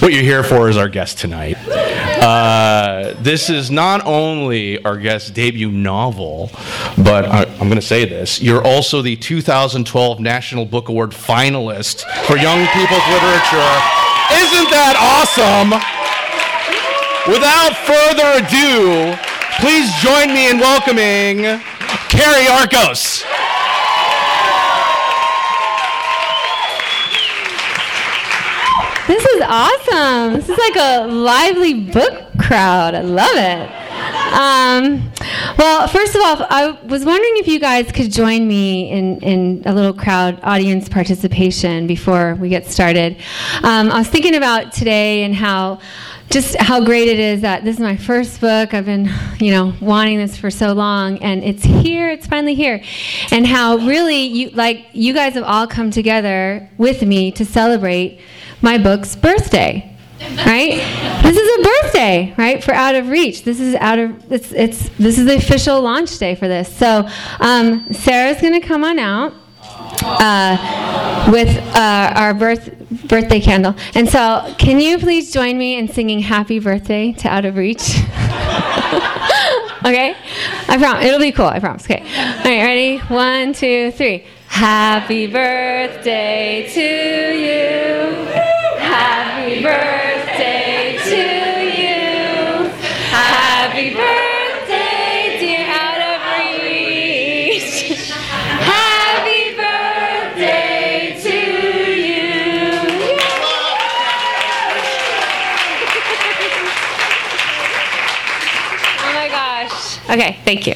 What 0.00 0.12
you're 0.12 0.22
here 0.22 0.44
for 0.44 0.68
is 0.68 0.76
our 0.76 0.90
guest 0.90 1.18
tonight. 1.18 1.56
Uh, 1.66 3.14
this 3.20 3.48
is 3.48 3.70
not 3.70 4.04
only 4.04 4.82
our 4.84 4.98
guest's 4.98 5.30
debut 5.30 5.70
novel, 5.70 6.50
but 6.98 7.24
I, 7.24 7.44
I'm 7.44 7.68
going 7.68 7.76
to 7.76 7.82
say 7.82 8.04
this 8.04 8.40
you're 8.40 8.62
also 8.62 9.00
the 9.00 9.16
2012 9.16 10.20
National 10.20 10.66
Book 10.66 10.90
Award 10.90 11.12
finalist 11.12 12.02
for 12.26 12.36
Young 12.36 12.66
People's 12.68 13.06
Literature. 13.08 13.72
Isn't 14.36 14.68
that 14.70 14.96
awesome? 15.00 15.72
Without 17.32 17.72
further 17.88 18.44
ado, 18.44 19.16
please 19.58 19.90
join 20.04 20.34
me 20.34 20.50
in 20.50 20.58
welcoming 20.58 21.58
Carrie 22.10 22.48
Arcos. 22.48 23.24
This 29.06 29.24
is 29.24 29.42
awesome. 29.46 30.34
This 30.34 30.48
is 30.48 30.58
like 30.58 30.76
a 30.76 31.06
lively 31.06 31.74
book 31.74 32.24
crowd. 32.40 32.96
I 32.96 33.02
love 33.02 33.36
it. 33.36 33.86
Um, 34.34 35.12
well, 35.56 35.86
first 35.86 36.16
of 36.16 36.22
all, 36.22 36.44
I 36.50 36.70
was 36.86 37.04
wondering 37.04 37.36
if 37.36 37.46
you 37.46 37.60
guys 37.60 37.92
could 37.92 38.10
join 38.10 38.48
me 38.48 38.90
in, 38.90 39.20
in 39.20 39.62
a 39.64 39.72
little 39.72 39.94
crowd 39.94 40.40
audience 40.42 40.88
participation 40.88 41.86
before 41.86 42.34
we 42.34 42.48
get 42.48 42.66
started. 42.66 43.16
Um, 43.62 43.92
I 43.92 43.98
was 43.98 44.08
thinking 44.08 44.34
about 44.34 44.72
today 44.72 45.22
and 45.22 45.36
how 45.36 45.78
just 46.28 46.56
how 46.56 46.84
great 46.84 47.06
it 47.06 47.20
is 47.20 47.42
that 47.42 47.64
this 47.64 47.76
is 47.76 47.80
my 47.80 47.96
first 47.96 48.40
book. 48.40 48.74
I've 48.74 48.86
been, 48.86 49.08
you 49.38 49.52
know, 49.52 49.72
wanting 49.80 50.18
this 50.18 50.36
for 50.36 50.50
so 50.50 50.72
long, 50.72 51.18
and 51.18 51.44
it's 51.44 51.62
here. 51.62 52.08
It's 52.10 52.26
finally 52.26 52.56
here, 52.56 52.82
and 53.30 53.46
how 53.46 53.76
really 53.76 54.24
you 54.24 54.50
like 54.50 54.86
you 54.92 55.14
guys 55.14 55.34
have 55.34 55.44
all 55.44 55.68
come 55.68 55.92
together 55.92 56.68
with 56.76 57.02
me 57.02 57.30
to 57.30 57.44
celebrate 57.44 58.20
my 58.62 58.78
book's 58.78 59.16
birthday. 59.16 59.92
Right? 60.18 60.78
This 61.22 61.36
is 61.36 61.58
a 61.58 61.62
birthday, 61.62 62.34
right? 62.38 62.64
For 62.64 62.72
Out 62.72 62.94
of 62.94 63.08
Reach. 63.08 63.44
This 63.44 63.60
is 63.60 63.74
out 63.74 63.98
of 63.98 64.32
it's 64.32 64.50
it's 64.52 64.88
this 64.96 65.18
is 65.18 65.26
the 65.26 65.36
official 65.36 65.82
launch 65.82 66.18
day 66.18 66.34
for 66.34 66.48
this. 66.48 66.74
So 66.74 67.06
um, 67.38 67.92
Sarah's 67.92 68.40
gonna 68.40 68.62
come 68.62 68.82
on 68.82 68.98
out 68.98 69.34
uh, 70.02 71.28
with 71.30 71.56
uh, 71.74 72.12
our 72.16 72.34
birth 72.34 72.72
birthday 73.08 73.40
candle. 73.40 73.74
And 73.94 74.08
so, 74.08 74.54
can 74.58 74.80
you 74.80 74.98
please 74.98 75.32
join 75.32 75.58
me 75.58 75.78
in 75.78 75.88
singing 75.88 76.20
"Happy 76.20 76.58
Birthday" 76.58 77.12
to 77.12 77.28
Out 77.28 77.44
of 77.44 77.56
Reach? 77.56 77.80
okay, 79.84 80.16
I 80.68 80.76
promise 80.78 81.04
it'll 81.04 81.20
be 81.20 81.32
cool. 81.32 81.46
I 81.46 81.60
promise. 81.60 81.84
Okay, 81.84 82.00
all 82.00 82.44
right, 82.44 82.62
ready? 82.62 82.98
One, 82.98 83.52
two, 83.52 83.90
three. 83.92 84.24
Happy 84.56 85.26
birthday 85.26 86.66
to 86.72 86.80
you. 86.80 88.24
Happy 88.80 89.62
birthday 89.62 90.96
to 91.04 91.24
you. 91.76 92.70
Happy 93.12 93.90
birthday, 93.92 95.36
dear 95.40 95.66
Out 95.68 96.00
of 96.08 96.24
Reach. 96.64 98.00
Happy 98.64 99.42
birthday 99.60 101.20
to 101.20 101.36
you. 102.00 102.72
Oh 108.98 109.12
my 109.12 109.28
gosh. 109.28 109.98
Okay, 110.08 110.38
thank 110.46 110.66
you. 110.66 110.74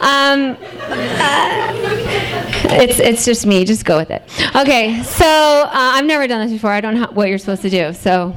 Um, 0.00 0.56
uh, 0.90 1.83
it's 2.80 2.98
it's 2.98 3.24
just 3.24 3.46
me. 3.46 3.64
Just 3.64 3.84
go 3.84 3.98
with 3.98 4.10
it. 4.10 4.22
Okay, 4.54 5.02
so 5.02 5.26
uh, 5.26 5.70
I've 5.72 6.06
never 6.06 6.26
done 6.26 6.46
this 6.46 6.52
before. 6.52 6.70
I 6.70 6.80
don't 6.80 6.94
know 6.94 7.08
what 7.12 7.28
you're 7.28 7.38
supposed 7.38 7.62
to 7.62 7.70
do. 7.70 7.92
So 7.92 8.30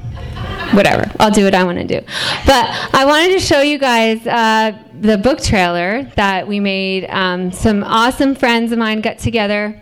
whatever. 0.74 1.10
I'll 1.20 1.32
do 1.32 1.44
what 1.44 1.56
I 1.56 1.64
want 1.64 1.78
to 1.80 1.86
do. 1.86 2.06
But 2.46 2.70
I 2.94 3.06
wanted 3.06 3.34
to 3.34 3.40
show 3.40 3.62
you 3.62 3.78
guys 3.78 4.26
uh, 4.28 4.78
the 5.00 5.18
book 5.18 5.42
trailer 5.42 6.04
that 6.16 6.48
we 6.48 6.60
made. 6.60 7.06
Um, 7.10 7.52
some 7.52 7.84
awesome 7.84 8.36
friends 8.36 8.72
of 8.72 8.80
mine 8.80 9.02
got 9.02 9.20
together. 9.20 9.82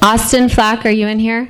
Austin 0.00 0.48
Flack, 0.48 0.84
are 0.84 0.90
you 0.90 1.06
in 1.06 1.18
here? 1.18 1.48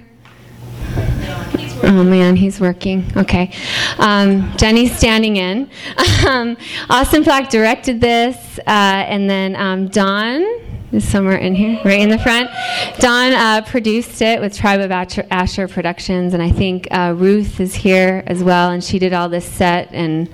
Oh 1.85 2.05
man, 2.05 2.37
he's 2.37 2.61
working. 2.61 3.11
Okay. 3.17 3.53
Um, 3.99 4.57
Jenny's 4.57 4.97
standing 4.97 5.37
in. 5.37 5.71
Um, 6.23 6.57
Austin 6.89 7.25
Flack 7.25 7.51
directed 7.51 8.01
this, 8.01 8.37
uh, 8.61 8.63
and 8.69 9.29
then 9.29 9.57
um, 9.57 9.89
Don 9.89 10.45
is 10.93 11.09
somewhere 11.09 11.37
in 11.37 11.55
here, 11.55 11.81
right 11.85 12.01
in 12.01 12.11
the 12.11 12.19
front. 12.19 12.51
Don 12.99 13.33
uh, 13.33 13.63
produced 13.63 14.21
it 14.21 14.41
with 14.41 14.55
Tribe 14.57 14.81
of 14.81 14.91
Asher, 14.91 15.67
Productions, 15.67 16.35
and 16.35 16.43
I 16.43 16.51
think 16.51 16.87
uh, 16.91 17.15
Ruth 17.17 17.61
is 17.61 17.75
here 17.75 18.23
as 18.27 18.45
well, 18.45 18.71
and 18.71 18.85
she 18.85 18.99
did 18.99 19.13
all 19.13 19.29
this 19.29 19.47
set. 19.47 19.89
And 19.93 20.29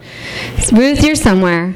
Ruth, 0.72 1.04
you're 1.04 1.14
somewhere. 1.14 1.74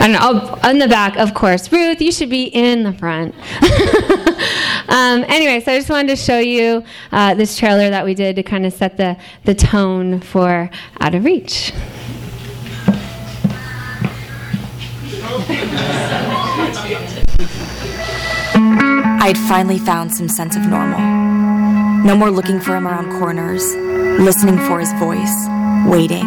I 0.00 0.08
know. 0.08 0.18
Oh, 0.20 0.70
in 0.70 0.78
the 0.78 0.88
back, 0.88 1.16
of 1.16 1.34
course. 1.34 1.70
Ruth, 1.70 2.00
you 2.00 2.12
should 2.12 2.30
be 2.30 2.44
in 2.44 2.82
the 2.82 2.92
front. 2.92 3.34
um, 4.88 5.24
anyway, 5.28 5.60
so 5.60 5.72
I 5.72 5.78
just 5.78 5.88
wanted 5.88 6.08
to 6.08 6.16
show 6.16 6.38
you 6.38 6.84
uh, 7.12 7.34
this 7.34 7.56
trailer 7.56 7.90
that 7.90 8.04
we 8.04 8.14
did 8.14 8.36
to 8.36 8.42
kind 8.42 8.66
of 8.66 8.72
set 8.72 8.96
the, 8.96 9.16
the 9.44 9.54
tone 9.54 10.20
for 10.20 10.70
Out 11.00 11.14
of 11.14 11.24
Reach. 11.24 11.72
I'd 19.20 19.38
finally 19.38 19.78
found 19.78 20.14
some 20.14 20.28
sense 20.28 20.56
of 20.56 20.66
normal. 20.66 21.00
No 22.04 22.16
more 22.16 22.30
looking 22.30 22.60
for 22.60 22.76
him 22.76 22.86
around 22.86 23.18
corners, 23.18 23.74
listening 23.74 24.58
for 24.66 24.78
his 24.80 24.92
voice, 24.94 25.34
waiting. 25.86 26.26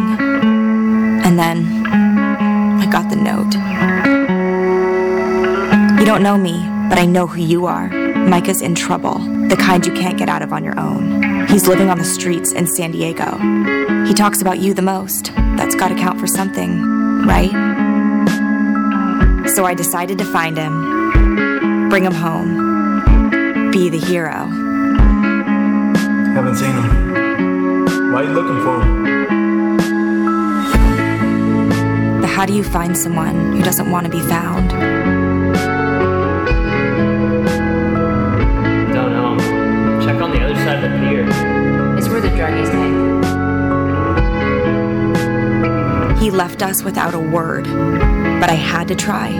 And 1.24 1.38
then 1.38 1.86
I 1.86 2.86
got 2.90 3.08
the 3.10 3.16
note. 3.16 3.54
You 6.00 6.06
don't 6.06 6.22
know 6.22 6.36
me, 6.36 6.66
but 6.88 6.98
I 6.98 7.04
know 7.04 7.26
who 7.26 7.40
you 7.40 7.66
are. 7.66 7.88
Micah's 7.88 8.60
in 8.62 8.74
trouble, 8.74 9.18
the 9.48 9.56
kind 9.56 9.86
you 9.86 9.92
can't 9.92 10.18
get 10.18 10.28
out 10.28 10.42
of 10.42 10.52
on 10.52 10.64
your 10.64 10.78
own. 10.78 11.46
He's 11.46 11.66
living 11.66 11.90
on 11.90 11.98
the 11.98 12.04
streets 12.04 12.52
in 12.52 12.66
San 12.66 12.90
Diego. 12.90 13.38
He 14.06 14.14
talks 14.14 14.40
about 14.40 14.58
you 14.58 14.74
the 14.74 14.82
most. 14.82 15.32
That's 15.56 15.74
gotta 15.74 15.94
count 15.94 16.18
for 16.18 16.26
something, 16.26 16.82
right? 17.26 17.50
So 19.54 19.64
I 19.64 19.74
decided 19.74 20.18
to 20.18 20.24
find 20.24 20.56
him, 20.56 21.88
bring 21.88 22.04
him 22.04 22.12
home, 22.12 22.67
be 23.72 23.88
the 23.90 23.98
hero. 23.98 24.46
Haven't 26.34 26.56
seen 26.56 26.70
him. 26.70 28.12
Why 28.12 28.22
are 28.22 28.24
you 28.24 28.32
looking 28.32 28.60
for 28.62 28.80
him? 28.80 29.04
The 32.22 32.26
how 32.26 32.46
do 32.46 32.54
you 32.54 32.64
find 32.64 32.96
someone 32.96 33.52
who 33.56 33.62
doesn't 33.62 33.90
want 33.90 34.06
to 34.06 34.10
be 34.10 34.20
found? 34.20 34.70
Don't 38.92 39.12
know. 39.12 39.36
Check 40.04 40.20
on 40.22 40.30
the 40.30 40.40
other 40.40 40.54
side 40.54 40.82
of 40.82 40.90
the 40.90 40.98
pier. 41.06 41.26
It's 41.98 42.08
where 42.08 42.20
the 42.20 42.28
druggies 42.28 42.70
hang. 42.72 43.08
He 46.18 46.30
left 46.30 46.62
us 46.62 46.82
without 46.82 47.14
a 47.14 47.18
word, 47.18 47.64
but 47.64 48.48
I 48.50 48.54
had 48.54 48.88
to 48.88 48.94
try. 48.94 49.32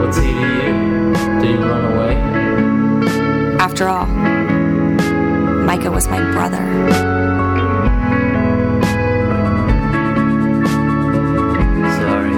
What's 0.00 0.16
he 0.16 0.32
to 0.32 0.40
you? 0.40 0.72
Did 1.40 1.50
he 1.50 1.56
run 1.56 1.84
away? 1.84 1.89
After 3.80 3.88
all, 3.88 4.04
Micah 5.64 5.90
was 5.90 6.06
my 6.06 6.20
brother. 6.32 6.58
Sorry. 11.96 12.34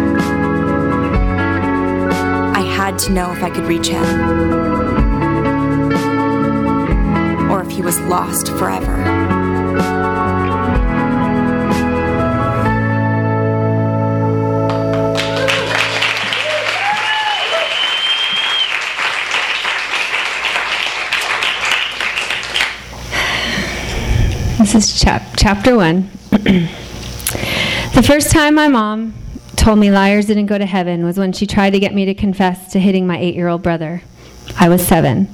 I 2.55 2.61
had 2.61 2.97
to 3.01 3.13
know 3.13 3.33
if 3.33 3.43
I 3.43 3.51
could 3.51 3.65
reach 3.65 3.89
him. 3.89 4.05
Or 7.51 7.61
if 7.61 7.71
he 7.73 7.83
was 7.83 7.99
lost 8.03 8.47
forever. 8.51 9.32
This 24.73 24.95
is 24.95 25.01
chap- 25.03 25.35
chapter 25.37 25.77
one. 25.77 26.09
the 26.31 28.03
first 28.03 28.31
time 28.31 28.55
my 28.55 28.69
mom 28.69 29.13
told 29.55 29.79
me 29.79 29.91
liars 29.91 30.25
didn't 30.25 30.47
go 30.47 30.57
to 30.57 30.65
heaven 30.65 31.05
was 31.05 31.19
when 31.19 31.35
she 31.35 31.47
tried 31.47 31.75
to 31.75 31.79
get 31.79 31.93
me 31.93 32.07
to 32.07 32.15
confess 32.15 32.73
to 32.73 32.81
hitting 32.81 33.07
my 33.07 33.19
eight 33.19 33.35
year 33.35 33.49
old 33.49 33.63
brother. 33.63 34.03
I 34.59 34.71
was 34.71 34.87
seven. 34.87 35.29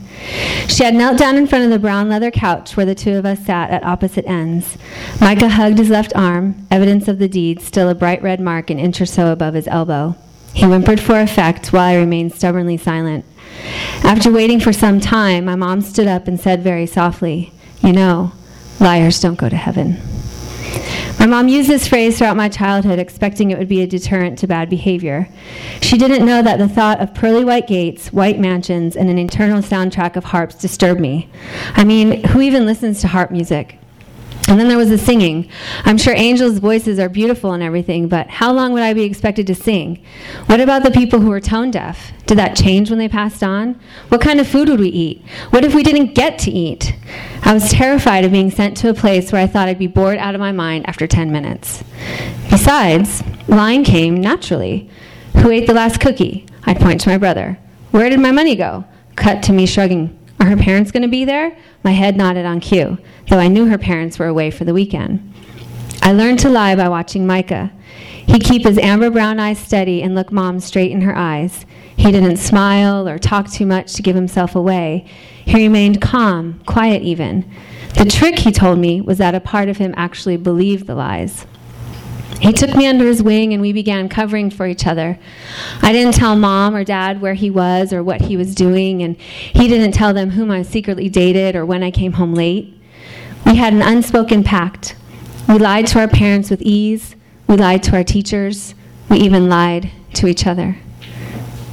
She 0.66 0.82
had 0.82 0.96
knelt 0.96 1.18
down 1.18 1.36
in 1.36 1.46
front 1.46 1.64
of 1.64 1.70
the 1.70 1.78
brown 1.78 2.08
leather 2.08 2.32
couch 2.32 2.76
where 2.76 2.84
the 2.84 2.96
two 2.96 3.14
of 3.14 3.24
us 3.24 3.46
sat 3.46 3.70
at 3.70 3.84
opposite 3.84 4.26
ends. 4.26 4.76
Micah 5.20 5.50
hugged 5.50 5.78
his 5.78 5.88
left 5.88 6.12
arm, 6.16 6.66
evidence 6.68 7.06
of 7.06 7.20
the 7.20 7.28
deed, 7.28 7.62
still 7.62 7.88
a 7.88 7.94
bright 7.94 8.20
red 8.20 8.40
mark 8.40 8.70
an 8.70 8.80
inch 8.80 9.00
or 9.00 9.06
so 9.06 9.30
above 9.30 9.54
his 9.54 9.68
elbow. 9.68 10.16
He 10.52 10.66
whimpered 10.66 10.98
for 10.98 11.20
effect 11.20 11.72
while 11.72 11.84
I 11.84 11.94
remained 11.94 12.34
stubbornly 12.34 12.76
silent. 12.76 13.24
After 14.02 14.32
waiting 14.32 14.58
for 14.58 14.72
some 14.72 14.98
time, 14.98 15.44
my 15.44 15.54
mom 15.54 15.80
stood 15.80 16.08
up 16.08 16.26
and 16.26 16.40
said 16.40 16.64
very 16.64 16.86
softly, 16.86 17.52
You 17.82 17.92
know, 17.92 18.32
liars 18.80 19.20
don't 19.20 19.38
go 19.38 19.48
to 19.48 19.56
heaven. 19.56 20.00
My 21.18 21.26
mom 21.26 21.48
used 21.48 21.68
this 21.68 21.88
phrase 21.88 22.16
throughout 22.16 22.36
my 22.36 22.48
childhood, 22.48 23.00
expecting 23.00 23.50
it 23.50 23.58
would 23.58 23.68
be 23.68 23.82
a 23.82 23.88
deterrent 23.88 24.38
to 24.38 24.46
bad 24.46 24.70
behavior. 24.70 25.28
She 25.82 25.98
didn't 25.98 26.24
know 26.24 26.42
that 26.42 26.58
the 26.58 26.68
thought 26.68 27.00
of 27.00 27.12
pearly 27.12 27.44
white 27.44 27.66
gates, 27.66 28.12
white 28.12 28.38
mansions, 28.38 28.94
and 28.94 29.10
an 29.10 29.18
eternal 29.18 29.60
soundtrack 29.60 30.14
of 30.14 30.24
harps 30.24 30.54
disturbed 30.54 31.00
me. 31.00 31.28
I 31.74 31.82
mean, 31.82 32.22
who 32.28 32.40
even 32.40 32.66
listens 32.66 33.00
to 33.00 33.08
harp 33.08 33.32
music? 33.32 33.80
And 34.48 34.58
then 34.58 34.68
there 34.68 34.78
was 34.78 34.88
the 34.88 34.96
singing. 34.96 35.50
I'm 35.84 35.98
sure 35.98 36.14
angels' 36.16 36.58
voices 36.58 36.98
are 36.98 37.10
beautiful 37.10 37.52
and 37.52 37.62
everything, 37.62 38.08
but 38.08 38.28
how 38.28 38.50
long 38.50 38.72
would 38.72 38.82
I 38.82 38.94
be 38.94 39.02
expected 39.02 39.46
to 39.48 39.54
sing? 39.54 40.02
What 40.46 40.58
about 40.58 40.82
the 40.82 40.90
people 40.90 41.20
who 41.20 41.28
were 41.28 41.40
tone 41.40 41.70
deaf? 41.70 42.12
Did 42.24 42.38
that 42.38 42.56
change 42.56 42.88
when 42.88 42.98
they 42.98 43.10
passed 43.10 43.42
on? 43.42 43.78
What 44.08 44.22
kind 44.22 44.40
of 44.40 44.48
food 44.48 44.70
would 44.70 44.80
we 44.80 44.88
eat? 44.88 45.22
What 45.50 45.66
if 45.66 45.74
we 45.74 45.82
didn't 45.82 46.14
get 46.14 46.38
to 46.40 46.50
eat? 46.50 46.94
I 47.42 47.52
was 47.52 47.70
terrified 47.70 48.24
of 48.24 48.32
being 48.32 48.50
sent 48.50 48.76
to 48.78 48.88
a 48.88 48.94
place 48.94 49.30
where 49.30 49.42
I 49.42 49.46
thought 49.46 49.68
I'd 49.68 49.78
be 49.78 49.86
bored 49.86 50.16
out 50.16 50.34
of 50.34 50.40
my 50.40 50.52
mind 50.52 50.88
after 50.88 51.06
10 51.06 51.30
minutes. 51.30 51.84
Besides, 52.48 53.22
lying 53.48 53.84
came 53.84 54.18
naturally. 54.18 54.88
Who 55.42 55.50
ate 55.50 55.66
the 55.66 55.74
last 55.74 56.00
cookie? 56.00 56.46
I'd 56.64 56.80
point 56.80 57.02
to 57.02 57.10
my 57.10 57.18
brother. 57.18 57.58
Where 57.90 58.08
did 58.08 58.20
my 58.20 58.32
money 58.32 58.56
go? 58.56 58.86
Cut 59.14 59.42
to 59.44 59.52
me 59.52 59.66
shrugging. 59.66 60.17
Are 60.40 60.46
her 60.46 60.56
parents 60.56 60.90
going 60.90 61.02
to 61.02 61.08
be 61.08 61.24
there? 61.24 61.56
My 61.82 61.92
head 61.92 62.16
nodded 62.16 62.46
on 62.46 62.60
cue, 62.60 62.98
though 63.28 63.38
I 63.38 63.48
knew 63.48 63.66
her 63.66 63.78
parents 63.78 64.18
were 64.18 64.26
away 64.26 64.50
for 64.50 64.64
the 64.64 64.74
weekend. 64.74 65.34
I 66.02 66.12
learned 66.12 66.38
to 66.40 66.48
lie 66.48 66.76
by 66.76 66.88
watching 66.88 67.26
Micah. 67.26 67.72
He'd 68.26 68.44
keep 68.44 68.64
his 68.64 68.78
amber 68.78 69.10
brown 69.10 69.40
eyes 69.40 69.58
steady 69.58 70.02
and 70.02 70.14
look 70.14 70.30
Mom 70.30 70.60
straight 70.60 70.92
in 70.92 71.00
her 71.00 71.16
eyes. 71.16 71.66
He 71.96 72.12
didn't 72.12 72.36
smile 72.36 73.08
or 73.08 73.18
talk 73.18 73.50
too 73.50 73.66
much 73.66 73.94
to 73.94 74.02
give 74.02 74.14
himself 74.14 74.54
away. 74.54 75.06
He 75.44 75.56
remained 75.56 76.00
calm, 76.00 76.60
quiet 76.66 77.02
even. 77.02 77.50
The 77.94 78.04
trick, 78.04 78.38
he 78.38 78.52
told 78.52 78.78
me, 78.78 79.00
was 79.00 79.18
that 79.18 79.34
a 79.34 79.40
part 79.40 79.68
of 79.68 79.78
him 79.78 79.94
actually 79.96 80.36
believed 80.36 80.86
the 80.86 80.94
lies. 80.94 81.46
He 82.40 82.52
took 82.52 82.74
me 82.76 82.86
under 82.86 83.04
his 83.04 83.22
wing 83.22 83.52
and 83.52 83.60
we 83.60 83.72
began 83.72 84.08
covering 84.08 84.50
for 84.50 84.66
each 84.66 84.86
other. 84.86 85.18
I 85.82 85.92
didn't 85.92 86.14
tell 86.14 86.36
mom 86.36 86.74
or 86.74 86.84
dad 86.84 87.20
where 87.20 87.34
he 87.34 87.50
was 87.50 87.92
or 87.92 88.02
what 88.02 88.22
he 88.22 88.36
was 88.36 88.54
doing, 88.54 89.02
and 89.02 89.16
he 89.16 89.66
didn't 89.66 89.92
tell 89.92 90.14
them 90.14 90.30
whom 90.30 90.50
I 90.50 90.62
secretly 90.62 91.08
dated 91.08 91.56
or 91.56 91.66
when 91.66 91.82
I 91.82 91.90
came 91.90 92.12
home 92.12 92.34
late. 92.34 92.80
We 93.44 93.56
had 93.56 93.72
an 93.72 93.82
unspoken 93.82 94.44
pact. 94.44 94.94
We 95.48 95.58
lied 95.58 95.86
to 95.88 95.98
our 96.00 96.08
parents 96.08 96.50
with 96.50 96.62
ease, 96.62 97.16
we 97.46 97.56
lied 97.56 97.82
to 97.84 97.96
our 97.96 98.04
teachers, 98.04 98.74
we 99.08 99.18
even 99.18 99.48
lied 99.48 99.90
to 100.14 100.26
each 100.26 100.46
other. 100.46 100.76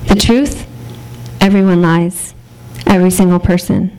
The 0.07 0.15
truth? 0.15 0.65
Everyone 1.41 1.81
lies. 1.81 2.33
Every 2.87 3.11
single 3.11 3.39
person. 3.39 3.91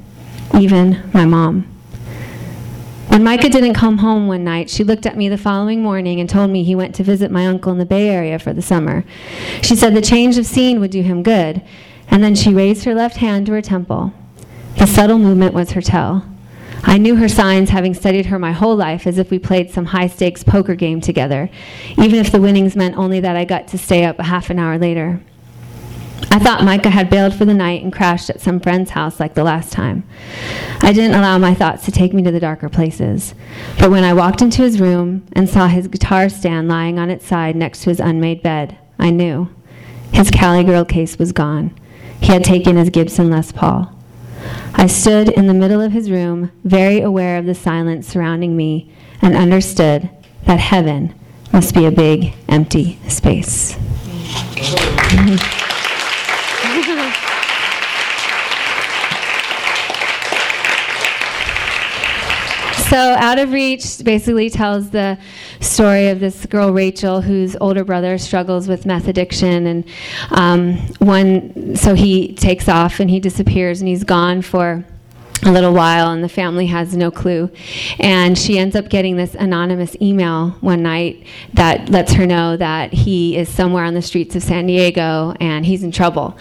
Even 0.58 1.10
my 1.12 1.26
mom. 1.26 1.75
When 3.16 3.24
Micah 3.24 3.48
didn't 3.48 3.72
come 3.72 3.96
home 3.96 4.26
one 4.26 4.44
night, 4.44 4.68
she 4.68 4.84
looked 4.84 5.06
at 5.06 5.16
me 5.16 5.30
the 5.30 5.38
following 5.38 5.82
morning 5.82 6.20
and 6.20 6.28
told 6.28 6.50
me 6.50 6.62
he 6.62 6.74
went 6.74 6.94
to 6.96 7.02
visit 7.02 7.30
my 7.30 7.46
uncle 7.46 7.72
in 7.72 7.78
the 7.78 7.86
Bay 7.86 8.10
Area 8.10 8.38
for 8.38 8.52
the 8.52 8.60
summer. 8.60 9.06
She 9.62 9.74
said 9.74 9.94
the 9.94 10.02
change 10.02 10.36
of 10.36 10.44
scene 10.44 10.80
would 10.80 10.90
do 10.90 11.00
him 11.00 11.22
good, 11.22 11.62
and 12.08 12.22
then 12.22 12.34
she 12.34 12.52
raised 12.52 12.84
her 12.84 12.94
left 12.94 13.16
hand 13.16 13.46
to 13.46 13.52
her 13.52 13.62
temple. 13.62 14.12
The 14.76 14.86
subtle 14.86 15.16
movement 15.16 15.54
was 15.54 15.70
her 15.70 15.80
tell. 15.80 16.26
I 16.82 16.98
knew 16.98 17.16
her 17.16 17.26
signs, 17.26 17.70
having 17.70 17.94
studied 17.94 18.26
her 18.26 18.38
my 18.38 18.52
whole 18.52 18.76
life, 18.76 19.06
as 19.06 19.16
if 19.16 19.30
we 19.30 19.38
played 19.38 19.70
some 19.70 19.86
high 19.86 20.08
stakes 20.08 20.44
poker 20.44 20.74
game 20.74 21.00
together, 21.00 21.48
even 21.92 22.16
if 22.16 22.30
the 22.30 22.42
winnings 22.42 22.76
meant 22.76 22.98
only 22.98 23.20
that 23.20 23.34
I 23.34 23.46
got 23.46 23.66
to 23.68 23.78
stay 23.78 24.04
up 24.04 24.18
a 24.18 24.24
half 24.24 24.50
an 24.50 24.58
hour 24.58 24.76
later. 24.76 25.22
I 26.30 26.38
thought 26.38 26.64
Micah 26.64 26.90
had 26.90 27.08
bailed 27.08 27.34
for 27.34 27.44
the 27.44 27.54
night 27.54 27.82
and 27.82 27.92
crashed 27.92 28.30
at 28.30 28.40
some 28.40 28.60
friend's 28.60 28.90
house 28.90 29.20
like 29.20 29.34
the 29.34 29.44
last 29.44 29.72
time. 29.72 30.04
I 30.80 30.92
didn't 30.92 31.14
allow 31.14 31.38
my 31.38 31.54
thoughts 31.54 31.84
to 31.84 31.92
take 31.92 32.12
me 32.12 32.22
to 32.24 32.30
the 32.30 32.40
darker 32.40 32.68
places. 32.68 33.34
But 33.78 33.90
when 33.90 34.04
I 34.04 34.12
walked 34.12 34.42
into 34.42 34.62
his 34.62 34.80
room 34.80 35.26
and 35.32 35.48
saw 35.48 35.68
his 35.68 35.88
guitar 35.88 36.28
stand 36.28 36.68
lying 36.68 36.98
on 36.98 37.10
its 37.10 37.26
side 37.26 37.56
next 37.56 37.82
to 37.82 37.90
his 37.90 38.00
unmade 38.00 38.42
bed, 38.42 38.76
I 38.98 39.10
knew. 39.10 39.48
His 40.12 40.30
Cali 40.30 40.64
Girl 40.64 40.84
case 40.84 41.18
was 41.18 41.32
gone. 41.32 41.74
He 42.20 42.32
had 42.32 42.44
taken 42.44 42.76
his 42.76 42.90
Gibson 42.90 43.30
Les 43.30 43.52
Paul. 43.52 43.92
I 44.74 44.86
stood 44.86 45.28
in 45.28 45.46
the 45.46 45.54
middle 45.54 45.80
of 45.80 45.92
his 45.92 46.10
room, 46.10 46.52
very 46.64 47.00
aware 47.00 47.38
of 47.38 47.46
the 47.46 47.54
silence 47.54 48.06
surrounding 48.06 48.56
me, 48.56 48.92
and 49.22 49.36
understood 49.36 50.10
that 50.44 50.60
heaven 50.60 51.14
must 51.52 51.74
be 51.74 51.86
a 51.86 51.90
big, 51.90 52.34
empty 52.48 52.98
space. 53.08 53.74
Mm-hmm. 55.08 55.75
So, 62.96 63.12
Out 63.12 63.38
of 63.38 63.52
Reach 63.52 64.02
basically 64.04 64.48
tells 64.48 64.88
the 64.88 65.18
story 65.60 66.08
of 66.08 66.18
this 66.18 66.46
girl, 66.46 66.72
Rachel, 66.72 67.20
whose 67.20 67.54
older 67.60 67.84
brother 67.84 68.16
struggles 68.16 68.68
with 68.68 68.86
meth 68.86 69.06
addiction. 69.06 69.66
And 69.66 69.84
um, 70.30 70.78
one, 70.96 71.76
so 71.76 71.94
he 71.94 72.32
takes 72.32 72.70
off 72.70 72.98
and 72.98 73.10
he 73.10 73.20
disappears 73.20 73.82
and 73.82 73.88
he's 73.88 74.02
gone 74.02 74.40
for 74.40 74.82
a 75.44 75.52
little 75.52 75.72
while 75.72 76.10
and 76.10 76.24
the 76.24 76.28
family 76.28 76.66
has 76.66 76.96
no 76.96 77.10
clue. 77.10 77.50
And 77.98 78.38
she 78.38 78.58
ends 78.58 78.74
up 78.74 78.88
getting 78.88 79.16
this 79.16 79.34
anonymous 79.34 79.96
email 80.00 80.50
one 80.60 80.82
night 80.82 81.24
that 81.54 81.90
lets 81.90 82.12
her 82.14 82.26
know 82.26 82.56
that 82.56 82.92
he 82.92 83.36
is 83.36 83.48
somewhere 83.48 83.84
on 83.84 83.94
the 83.94 84.02
streets 84.02 84.34
of 84.34 84.42
San 84.42 84.66
Diego 84.66 85.34
and 85.40 85.66
he's 85.66 85.82
in 85.82 85.92
trouble. 85.92 86.38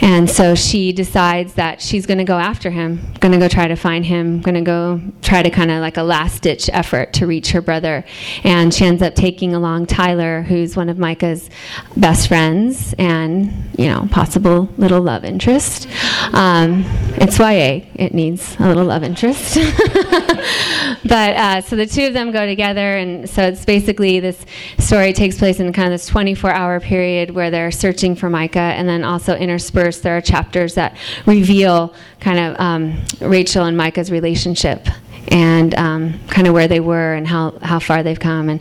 And 0.00 0.28
so 0.28 0.54
she 0.54 0.92
decides 0.92 1.54
that 1.54 1.82
she's 1.82 2.06
going 2.06 2.18
to 2.18 2.24
go 2.24 2.38
after 2.38 2.70
him, 2.70 3.00
going 3.20 3.32
to 3.32 3.38
go 3.38 3.48
try 3.48 3.68
to 3.68 3.76
find 3.76 4.04
him, 4.04 4.40
going 4.40 4.54
to 4.54 4.62
go 4.62 5.00
try 5.20 5.42
to 5.42 5.50
kind 5.50 5.70
of 5.70 5.80
like 5.80 5.96
a 5.96 6.02
last 6.02 6.42
ditch 6.42 6.70
effort 6.72 7.12
to 7.14 7.26
reach 7.26 7.50
her 7.52 7.60
brother. 7.60 8.04
And 8.44 8.72
she 8.72 8.84
ends 8.86 9.02
up 9.02 9.14
taking 9.14 9.54
along 9.54 9.86
Tyler, 9.86 10.42
who's 10.42 10.74
one 10.74 10.88
of 10.88 10.96
Micah's 10.96 11.50
best 11.96 12.28
friends 12.28 12.94
and, 12.98 13.70
you 13.78 13.88
know, 13.88 14.08
possible 14.10 14.68
little 14.78 15.02
love 15.02 15.24
interest. 15.24 15.86
Um, 16.32 16.84
it's 17.18 17.38
YA. 17.38 17.86
It 17.94 18.14
needs 18.14 18.21
a 18.30 18.68
little 18.68 18.84
love 18.84 19.02
interest. 19.02 19.54
but 21.04 21.36
uh, 21.36 21.60
so 21.60 21.76
the 21.76 21.86
two 21.86 22.06
of 22.06 22.14
them 22.14 22.30
go 22.30 22.46
together, 22.46 22.96
and 22.96 23.28
so 23.28 23.42
it's 23.42 23.64
basically 23.64 24.20
this 24.20 24.44
story 24.78 25.12
takes 25.12 25.38
place 25.38 25.60
in 25.60 25.72
kind 25.72 25.86
of 25.86 25.92
this 25.92 26.08
24-hour 26.08 26.80
period 26.80 27.30
where 27.30 27.50
they're 27.50 27.70
searching 27.70 28.14
for 28.14 28.30
Micah, 28.30 28.58
and 28.58 28.88
then 28.88 29.04
also 29.04 29.36
interspersed 29.36 30.02
there 30.02 30.16
are 30.16 30.20
chapters 30.20 30.74
that 30.74 30.96
reveal 31.26 31.94
kind 32.20 32.38
of 32.38 32.60
um, 32.60 33.02
Rachel 33.20 33.64
and 33.64 33.76
Micah's 33.76 34.10
relationship 34.10 34.86
and 35.28 35.74
um, 35.74 36.18
kind 36.28 36.46
of 36.46 36.54
where 36.54 36.68
they 36.68 36.80
were 36.80 37.14
and 37.14 37.26
how, 37.26 37.58
how 37.62 37.78
far 37.78 38.02
they've 38.02 38.18
come. 38.18 38.48
And 38.48 38.60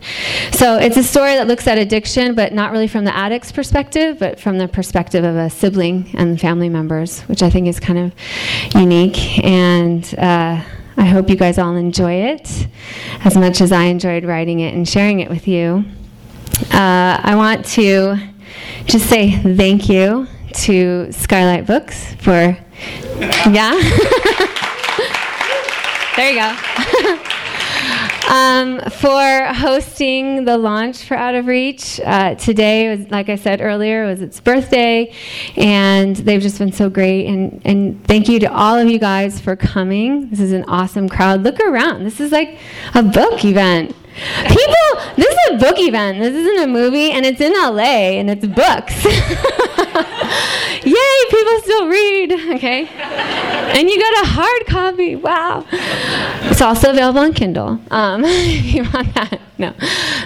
so 0.51 0.77
it's 0.77 0.97
a 0.97 1.03
story 1.03 1.33
that 1.35 1.47
looks 1.47 1.67
at 1.67 1.77
addiction, 1.77 2.35
but 2.35 2.53
not 2.53 2.71
really 2.71 2.87
from 2.87 3.05
the 3.05 3.15
addict's 3.15 3.51
perspective, 3.51 4.19
but 4.19 4.39
from 4.39 4.57
the 4.57 4.67
perspective 4.67 5.23
of 5.23 5.35
a 5.35 5.49
sibling 5.49 6.09
and 6.13 6.39
family 6.39 6.69
members, 6.69 7.21
which 7.21 7.41
I 7.43 7.49
think 7.49 7.67
is 7.67 7.79
kind 7.79 7.99
of 7.99 8.13
unique. 8.75 9.43
And 9.43 10.03
uh, 10.17 10.61
I 10.97 11.05
hope 11.05 11.29
you 11.29 11.35
guys 11.35 11.57
all 11.57 11.75
enjoy 11.75 12.13
it 12.13 12.67
as 13.23 13.35
much 13.35 13.61
as 13.61 13.71
I 13.71 13.85
enjoyed 13.85 14.23
writing 14.23 14.59
it 14.59 14.73
and 14.73 14.87
sharing 14.87 15.19
it 15.19 15.29
with 15.29 15.47
you. 15.47 15.83
Uh, 16.71 17.19
I 17.23 17.33
want 17.35 17.65
to 17.69 18.17
just 18.85 19.09
say 19.09 19.31
thank 19.31 19.89
you 19.89 20.27
to 20.53 21.11
Skylight 21.11 21.65
Books 21.65 22.13
for, 22.15 22.57
yeah. 23.49 24.37
there 26.15 26.31
you 26.31 26.39
go. 26.39 27.17
um, 28.31 28.79
for 28.91 29.53
hosting 29.53 30.45
the 30.45 30.57
launch 30.57 31.03
for 31.03 31.15
Out 31.15 31.35
of 31.35 31.47
Reach. 31.47 31.99
Uh, 32.03 32.35
today, 32.35 32.95
was, 32.95 33.09
like 33.09 33.29
I 33.29 33.35
said 33.35 33.61
earlier, 33.61 34.05
was 34.05 34.21
its 34.21 34.39
birthday, 34.39 35.13
and 35.55 36.15
they've 36.15 36.41
just 36.41 36.59
been 36.59 36.71
so 36.71 36.89
great. 36.89 37.27
And, 37.27 37.61
and 37.65 38.05
thank 38.07 38.27
you 38.27 38.39
to 38.39 38.53
all 38.53 38.77
of 38.77 38.89
you 38.89 38.99
guys 38.99 39.39
for 39.39 39.55
coming. 39.55 40.29
This 40.29 40.39
is 40.39 40.51
an 40.51 40.65
awesome 40.65 41.09
crowd. 41.09 41.43
Look 41.43 41.59
around. 41.59 42.03
This 42.03 42.19
is 42.19 42.31
like 42.31 42.57
a 42.93 43.03
book 43.03 43.43
event. 43.45 43.95
People, 44.47 45.15
this 45.15 45.27
is 45.27 45.51
a 45.51 45.57
book 45.57 45.79
event. 45.79 46.19
This 46.19 46.33
isn't 46.33 46.63
a 46.63 46.67
movie, 46.67 47.11
and 47.11 47.25
it's 47.25 47.39
in 47.39 47.53
LA, 47.53 48.19
and 48.19 48.29
it's 48.29 48.45
books. 48.45 49.05
Yay, 50.83 51.25
people 51.29 51.59
still 51.61 51.87
read, 51.87 52.31
okay? 52.55 52.87
And 52.87 53.89
you 53.89 53.99
got 53.99 54.23
a 54.23 54.27
hard 54.27 54.65
copy, 54.67 55.15
wow. 55.15 55.65
It's 56.49 56.61
also 56.61 56.91
available 56.91 57.19
on 57.19 57.33
Kindle 57.33 57.79
um, 57.91 58.23
if 58.25 58.73
you 58.73 58.83
want 58.83 59.13
that. 59.15 59.39
No. 59.57 59.73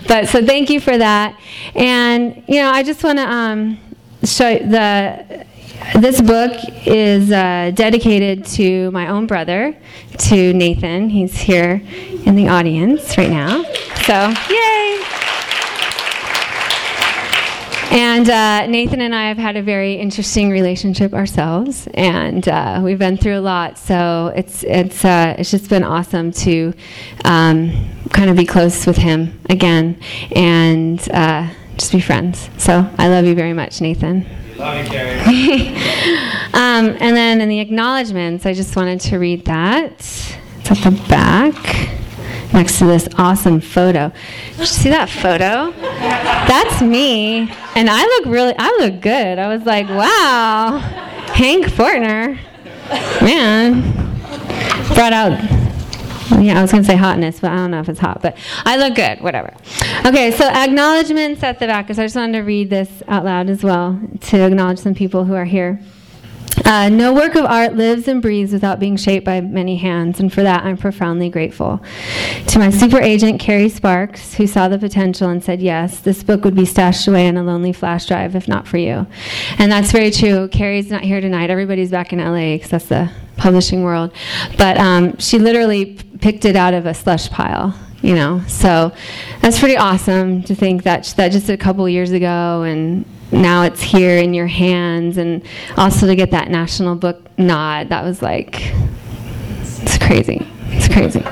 But 0.08 0.30
so 0.30 0.46
thank 0.46 0.70
you 0.70 0.80
for 0.80 0.98
that. 0.98 1.40
And, 1.76 2.44
you 2.48 2.62
know, 2.62 2.70
I 2.70 2.84
just 2.84 3.04
want 3.04 3.18
to 3.20 3.30
um, 3.30 3.80
show 4.24 4.58
the 4.58 5.46
this 6.00 6.22
book 6.22 6.52
is 6.86 7.32
uh, 7.32 7.72
dedicated 7.74 8.46
to 8.46 8.92
my 8.92 9.08
own 9.08 9.28
brother, 9.28 9.78
to 10.18 10.54
Nathan. 10.54 11.10
He's 11.10 11.38
here 11.38 11.82
in 12.26 12.36
the 12.36 12.48
audience 12.48 13.18
right 13.18 13.30
now. 13.30 13.64
So, 14.06 14.34
yay! 14.50 15.25
And 17.92 18.30
uh, 18.30 18.68
Nathan 18.68 19.02
and 19.02 19.14
I 19.14 19.28
have 19.28 19.38
had 19.38 19.56
a 19.56 19.62
very 19.62 19.94
interesting 19.94 20.50
relationship 20.50 21.14
ourselves, 21.14 21.88
and 21.94 22.48
uh, 22.48 22.82
we've 22.84 23.00
been 23.00 23.18
through 23.18 23.38
a 23.38 23.42
lot. 23.42 23.78
So 23.78 24.34
it's 24.36 24.64
it's 24.64 25.06
uh, 25.06 25.36
it's 25.38 25.52
just 25.52 25.70
been 25.70 25.84
awesome 25.84 26.32
to 26.32 26.74
um, 27.24 27.90
kind 28.10 28.30
of 28.30 28.36
be 28.36 28.46
close 28.46 28.86
with 28.86 28.98
him 28.98 29.40
again 29.50 30.00
and 30.36 31.00
uh, 31.12 31.50
just 31.78 31.92
be 31.92 32.02
friends. 32.02 32.50
So 32.58 32.90
I 32.98 33.08
love 33.08 33.26
you 33.26 33.36
very 33.36 33.54
much, 33.54 33.82
Nathan. 33.82 34.26
Love 34.58 34.84
you, 34.84 34.90
Carrie. 34.90 35.20
um, 36.54 36.98
and 37.00 37.16
then 37.16 37.42
in 37.42 37.50
the 37.50 37.60
acknowledgments, 37.60 38.46
I 38.46 38.54
just 38.54 38.76
wanted 38.76 39.00
to 39.02 39.20
read 39.20 39.46
that. 39.46 39.92
It's 39.92 40.72
at 40.72 40.78
the 40.78 40.92
back 41.08 42.05
next 42.56 42.80
to 42.80 42.86
this 42.86 43.08
awesome 43.18 43.62
photo. 43.62 44.12
Did 44.52 44.60
you 44.60 44.66
see 44.66 44.90
that 44.90 45.10
photo? 45.10 45.72
That's 46.48 46.82
me. 46.82 47.52
And 47.76 47.90
I 47.90 48.04
look 48.04 48.26
really, 48.26 48.56
I 48.58 48.76
look 48.80 49.02
good. 49.02 49.38
I 49.38 49.48
was 49.48 49.66
like, 49.66 49.88
wow, 49.90 50.80
Hank 51.34 51.66
Fortener. 51.66 52.40
Man. 53.22 54.04
Brought 54.94 55.14
out, 55.14 55.32
yeah, 56.40 56.60
I 56.60 56.62
was 56.62 56.72
going 56.72 56.84
to 56.84 56.88
say 56.88 56.96
hotness, 56.96 57.40
but 57.40 57.52
I 57.52 57.56
don't 57.56 57.72
know 57.72 57.80
if 57.80 57.90
it's 57.90 58.00
hot, 58.00 58.22
but 58.22 58.38
I 58.64 58.78
look 58.78 58.96
good, 58.96 59.20
whatever. 59.20 59.52
Okay, 60.06 60.32
so 60.32 60.48
acknowledgments 60.48 61.42
at 61.42 61.60
the 61.60 61.66
back. 61.66 61.88
So 61.94 62.04
I 62.04 62.06
just 62.06 62.16
wanted 62.16 62.38
to 62.38 62.44
read 62.44 62.70
this 62.70 63.04
out 63.08 63.26
loud 63.26 63.50
as 63.50 63.64
well 63.64 64.00
to 64.22 64.46
acknowledge 64.46 64.78
some 64.78 64.94
people 64.94 65.26
who 65.26 65.34
are 65.34 65.46
here. 65.46 65.82
Uh, 66.64 66.90
no 66.90 67.14
work 67.14 67.36
of 67.36 67.46
art 67.46 67.76
lives 67.76 68.08
and 68.08 68.22
breathes 68.22 68.54
without 68.54 68.80
being 68.80 68.96
shaped 68.96 69.26
by 69.26 69.42
many 69.42 69.76
hands, 69.76 70.20
and 70.20 70.32
for 70.32 70.44
that 70.44 70.64
I'm 70.64 70.78
profoundly 70.78 71.30
grateful. 71.30 71.82
To 72.48 72.60
my 72.60 72.70
super 72.70 73.00
agent, 73.00 73.40
Kerry 73.40 73.70
Sparks, 73.70 74.36
who 74.36 74.48
saw 74.48 74.68
the 74.68 74.80
potential 74.80 75.30
and 75.30 75.44
said, 75.44 75.62
Yes, 75.62 76.00
this 76.00 76.24
book 76.24 76.44
would 76.44 76.56
be 76.56 76.66
stashed 76.66 77.08
away 77.08 77.28
in 77.28 77.38
a 77.38 77.44
lonely 77.44 77.74
flash 77.74 78.06
drive 78.06 78.36
if 78.36 78.48
not 78.48 78.68
for 78.68 78.78
you. 78.78 79.06
And 79.58 79.72
that's 79.72 79.92
very 79.92 80.12
true. 80.12 80.48
Kerry's 80.48 80.90
not 80.90 81.04
here 81.04 81.22
tonight. 81.22 81.50
Everybody's 81.50 81.92
back 81.92 82.14
in 82.14 82.20
LA 82.20 82.56
because 82.56 82.70
that's 82.70 82.88
the 82.88 83.12
publishing 83.38 83.84
world. 83.84 84.12
But 84.58 84.78
um, 84.78 85.18
she 85.18 85.40
literally 85.40 85.96
picked 86.22 86.46
it 86.46 86.56
out 86.56 86.74
of 86.74 86.86
a 86.86 86.94
slush 86.94 87.30
pile 87.30 87.76
you 88.02 88.14
know 88.14 88.42
so 88.48 88.92
that's 89.42 89.58
pretty 89.58 89.78
awesome 89.78 90.44
to 90.44 90.54
think 90.54 90.84
that 90.84 91.06
that 91.18 91.32
just 91.32 91.50
a 91.50 91.58
couple 91.58 91.88
years 91.88 92.12
ago 92.12 92.64
and 92.64 93.06
now 93.36 93.64
it's 93.64 93.82
here 93.82 94.18
in 94.18 94.34
your 94.34 94.48
hands. 94.48 95.18
And 95.18 95.44
also 95.78 96.08
to 96.08 96.16
get 96.16 96.32
that 96.32 96.50
national 96.50 96.96
book 96.96 97.22
nod 97.38 97.90
that 97.90 98.04
was 98.04 98.22
like 98.22 98.74
it's 99.82 99.98
crazy. 99.98 100.48
It's 100.70 100.88
crazy. 100.88 101.24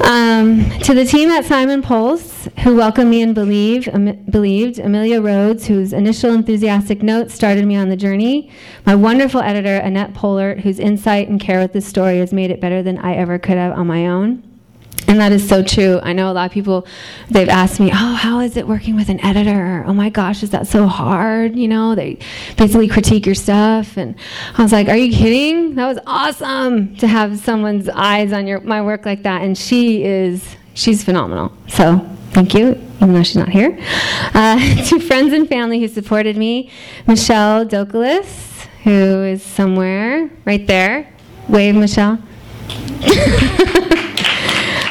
Um, 0.00 0.68
to 0.80 0.92
the 0.92 1.04
team 1.04 1.30
at 1.30 1.44
Simon 1.44 1.80
Pulse, 1.80 2.48
who 2.62 2.76
welcomed 2.76 3.10
me 3.10 3.22
and 3.22 3.34
believed, 3.34 3.88
um, 3.88 4.12
believed, 4.28 4.78
Amelia 4.78 5.20
Rhodes, 5.20 5.66
whose 5.66 5.92
initial 5.92 6.32
enthusiastic 6.32 7.02
notes 7.02 7.32
started 7.32 7.64
me 7.64 7.76
on 7.76 7.88
the 7.88 7.96
journey, 7.96 8.50
my 8.84 8.94
wonderful 8.94 9.40
editor, 9.40 9.76
Annette 9.76 10.12
Pollert, 10.12 10.60
whose 10.60 10.78
insight 10.78 11.28
and 11.28 11.40
care 11.40 11.60
with 11.60 11.72
this 11.72 11.86
story 11.86 12.18
has 12.18 12.32
made 12.32 12.50
it 12.50 12.60
better 12.60 12.82
than 12.82 12.98
I 12.98 13.14
ever 13.14 13.38
could 13.38 13.56
have 13.56 13.78
on 13.78 13.86
my 13.86 14.06
own. 14.06 14.53
And 15.06 15.20
that 15.20 15.32
is 15.32 15.46
so 15.46 15.62
true. 15.62 16.00
I 16.02 16.12
know 16.12 16.30
a 16.30 16.32
lot 16.32 16.46
of 16.46 16.52
people, 16.52 16.86
they've 17.30 17.48
asked 17.48 17.78
me, 17.78 17.90
oh, 17.92 18.14
how 18.14 18.40
is 18.40 18.56
it 18.56 18.66
working 18.66 18.96
with 18.96 19.08
an 19.08 19.24
editor? 19.24 19.84
Oh 19.86 19.92
my 19.92 20.08
gosh, 20.08 20.42
is 20.42 20.50
that 20.50 20.66
so 20.66 20.86
hard? 20.86 21.56
You 21.56 21.68
know, 21.68 21.94
they 21.94 22.18
basically 22.56 22.88
critique 22.88 23.26
your 23.26 23.34
stuff. 23.34 23.96
And 23.96 24.14
I 24.56 24.62
was 24.62 24.72
like, 24.72 24.88
are 24.88 24.96
you 24.96 25.12
kidding? 25.12 25.74
That 25.74 25.86
was 25.86 25.98
awesome 26.06 26.96
to 26.96 27.06
have 27.06 27.38
someone's 27.38 27.88
eyes 27.88 28.32
on 28.32 28.46
your 28.46 28.60
my 28.60 28.82
work 28.82 29.04
like 29.04 29.22
that. 29.24 29.42
And 29.42 29.56
she 29.56 30.04
is, 30.04 30.56
she's 30.74 31.04
phenomenal. 31.04 31.52
So 31.68 31.98
thank 32.30 32.54
you, 32.54 32.70
even 32.96 33.12
though 33.12 33.22
she's 33.22 33.36
not 33.36 33.50
here. 33.50 33.78
Uh, 34.34 34.84
to 34.88 35.00
friends 35.00 35.32
and 35.32 35.48
family 35.48 35.80
who 35.80 35.88
supported 35.88 36.36
me, 36.36 36.70
Michelle 37.06 37.66
Dokalis, 37.66 38.66
who 38.84 39.22
is 39.24 39.42
somewhere 39.42 40.30
right 40.44 40.66
there. 40.66 41.12
Wave, 41.48 41.74
Michelle. 41.74 42.18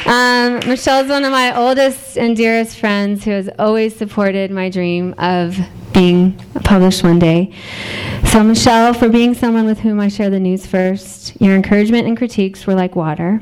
Um, 0.06 0.60
Michelle's 0.68 1.08
one 1.08 1.24
of 1.24 1.32
my 1.32 1.56
oldest 1.56 2.18
and 2.18 2.36
dearest 2.36 2.78
friends 2.78 3.24
who 3.24 3.30
has 3.30 3.48
always 3.58 3.96
supported 3.96 4.50
my 4.50 4.68
dream 4.68 5.14
of 5.16 5.58
being 5.94 6.32
published 6.62 7.02
one 7.02 7.18
day. 7.18 7.52
So, 8.26 8.42
Michelle, 8.42 8.92
for 8.92 9.08
being 9.08 9.32
someone 9.32 9.64
with 9.64 9.78
whom 9.80 10.00
I 10.00 10.08
share 10.08 10.28
the 10.28 10.40
news 10.40 10.66
first, 10.66 11.40
your 11.40 11.54
encouragement 11.54 12.06
and 12.06 12.18
critiques 12.18 12.66
were 12.66 12.74
like 12.74 12.94
water. 12.94 13.40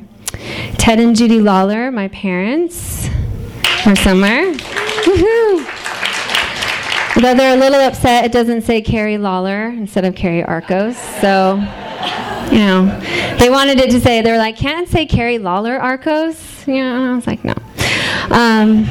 Ted 0.78 1.00
and 1.00 1.16
Judy 1.16 1.40
Lawler, 1.40 1.90
my 1.90 2.08
parents, 2.08 3.08
are 3.84 3.96
somewhere. 3.96 4.54
Though 7.14 7.34
they're 7.34 7.56
a 7.56 7.60
little 7.60 7.80
upset, 7.80 8.24
it 8.24 8.32
doesn't 8.32 8.62
say 8.62 8.80
Carrie 8.80 9.18
Lawler 9.18 9.66
instead 9.66 10.04
of 10.04 10.14
Carrie 10.14 10.44
Arcos. 10.44 10.96
So, 11.20 11.56
you 12.52 12.58
know, 12.58 13.00
they 13.38 13.50
wanted 13.50 13.78
it 13.80 13.90
to 13.90 14.00
say, 14.00 14.20
they 14.22 14.30
were 14.30 14.38
like, 14.38 14.56
can't 14.56 14.88
say 14.88 15.06
Carrie 15.06 15.38
Lawler 15.38 15.76
Arcos? 15.76 16.66
You 16.66 16.74
know, 16.74 17.12
I 17.12 17.14
was 17.14 17.26
like, 17.26 17.44
no. 17.44 17.54
Um, 18.30 18.86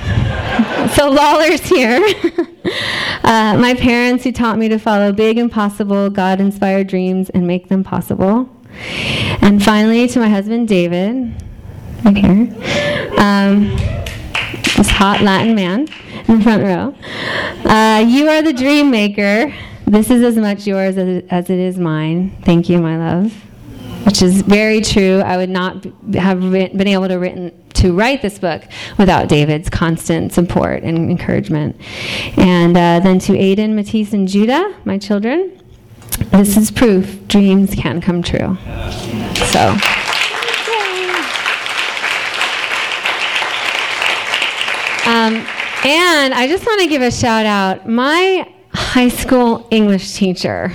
so 0.90 1.10
Lawler's 1.10 1.62
here. 1.62 2.00
uh, 3.24 3.58
my 3.58 3.76
parents 3.78 4.24
who 4.24 4.32
taught 4.32 4.58
me 4.58 4.68
to 4.70 4.78
follow 4.78 5.12
big, 5.12 5.38
impossible, 5.38 6.10
God 6.10 6.42
inspired 6.42 6.88
dreams 6.88 7.30
and 7.30 7.48
make 7.48 7.70
them 7.70 7.84
possible. 7.84 8.50
And 9.42 9.64
finally, 9.64 10.08
to 10.08 10.20
my 10.20 10.30
husband, 10.30 10.68
David, 10.68 11.34
right 12.04 12.18
here. 12.18 13.20
Um, 13.20 13.76
this 14.78 14.90
hot 14.90 15.22
Latin 15.22 15.56
man 15.56 15.88
in 16.28 16.38
the 16.38 16.44
front 16.44 16.64
row. 16.64 16.96
Uh, 17.70 18.00
you 18.00 18.28
are 18.28 18.42
the 18.42 18.54
dream 18.54 18.90
maker. 18.90 19.54
This 19.86 20.10
is 20.10 20.24
as 20.24 20.38
much 20.38 20.68
yours 20.68 20.98
as 20.98 21.08
it, 21.08 21.26
as 21.30 21.50
it 21.50 21.60
is 21.60 21.78
mine. 21.78 22.36
Thank 22.44 22.70
you, 22.70 22.80
my 22.80 22.98
love. 22.98 23.34
Which 24.06 24.22
is 24.22 24.42
very 24.42 24.82
true. 24.82 25.20
I 25.20 25.38
would 25.38 25.50
not 25.50 25.86
have 26.16 26.40
been 26.40 26.88
able 26.88 27.08
to 27.08 27.16
written 27.16 27.52
to 27.76 27.94
write 27.94 28.22
this 28.22 28.40
book 28.40 28.64
without 28.98 29.28
David's 29.28 29.70
constant 29.70 30.34
support 30.34 30.84
and 30.84 31.10
encouragement. 31.10 31.76
And 32.38 32.76
uh, 32.78 33.00
then 33.00 33.20
to 33.20 33.34
Aiden, 33.34 33.74
Matisse, 33.74 34.14
and 34.14 34.28
Judah, 34.28 34.76
my 34.86 34.98
children. 34.98 35.60
this 36.32 36.58
is 36.58 36.72
proof 36.72 37.28
dreams 37.28 37.74
can 37.76 38.02
come 38.02 38.22
true. 38.22 38.58
So. 39.52 39.78
Um, 45.04 45.46
and 45.84 46.34
I 46.34 46.48
just 46.48 46.66
want 46.66 46.82
to 46.82 46.88
give 46.88 47.02
a 47.02 47.12
shout 47.12 47.46
out. 47.46 47.90
My 47.90 48.48
high 48.74 49.10
school 49.10 49.68
English 49.72 50.14
teacher, 50.14 50.72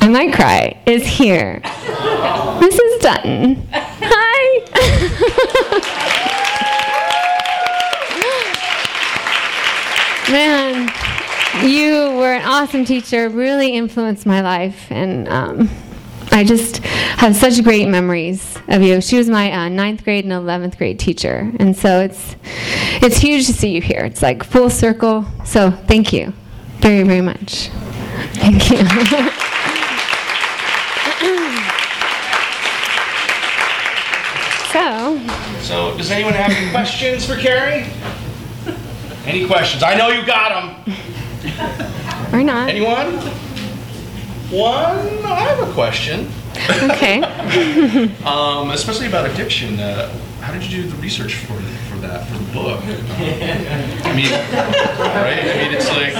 I 0.00 0.08
might 0.08 0.34
cry, 0.34 0.80
is 0.86 1.06
here. 1.06 1.60
Mrs. 1.64 3.00
Dutton. 3.00 3.68
Hi. 3.72 4.60
Man, 10.30 10.90
you 11.68 12.16
were 12.16 12.34
an 12.34 12.42
awesome 12.46 12.84
teacher, 12.84 13.28
really 13.28 13.74
influenced 13.74 14.24
my 14.26 14.40
life, 14.40 14.90
and 14.90 15.28
um, 15.28 15.70
I 16.32 16.44
just 16.44 16.80
have 17.24 17.34
such 17.34 17.64
great 17.64 17.88
memories 17.88 18.58
of 18.68 18.82
you. 18.82 19.00
She 19.00 19.16
was 19.16 19.30
my 19.30 19.50
uh, 19.50 19.70
ninth 19.70 20.04
grade 20.04 20.24
and 20.24 20.32
eleventh 20.32 20.76
grade 20.76 20.98
teacher, 20.98 21.50
and 21.58 21.74
so 21.74 22.00
it's 22.00 22.36
it's 23.02 23.16
huge 23.16 23.46
to 23.46 23.54
see 23.54 23.70
you 23.70 23.80
here. 23.80 24.04
It's 24.04 24.20
like 24.20 24.44
full 24.44 24.68
circle. 24.68 25.24
So 25.46 25.70
thank 25.70 26.12
you, 26.12 26.34
very 26.80 27.02
very 27.02 27.22
much. 27.22 27.70
Thank 28.34 28.70
you. 28.70 28.76
so. 34.70 35.18
So, 35.62 35.96
does 35.96 36.10
anyone 36.10 36.34
have 36.34 36.50
any 36.50 36.70
questions 36.70 37.24
for 37.24 37.36
Carrie? 37.36 37.86
Any 39.24 39.46
questions? 39.46 39.82
I 39.82 39.94
know 39.96 40.08
you 40.08 40.26
got 40.26 40.50
them. 40.84 40.94
Or 42.34 42.44
not. 42.44 42.68
Anyone? 42.68 43.14
One? 44.50 45.24
I 45.24 45.40
have 45.40 45.66
a 45.66 45.72
question. 45.72 46.30
Okay. 46.70 47.22
um, 48.24 48.70
especially 48.70 49.06
about 49.06 49.28
addiction. 49.28 49.78
Uh, 49.78 50.08
how 50.40 50.52
did 50.52 50.62
you 50.62 50.82
do 50.82 50.88
the 50.88 50.96
research 50.96 51.36
for 51.36 51.54
for 51.88 51.96
that 51.98 52.26
for 52.28 52.36
the 52.38 52.52
book? 52.52 52.80
I 52.84 54.12
mean, 54.14 54.30
right? 54.30 55.40
I 55.40 55.56
mean, 55.56 55.72
it's 55.72 55.88
like 55.88 56.14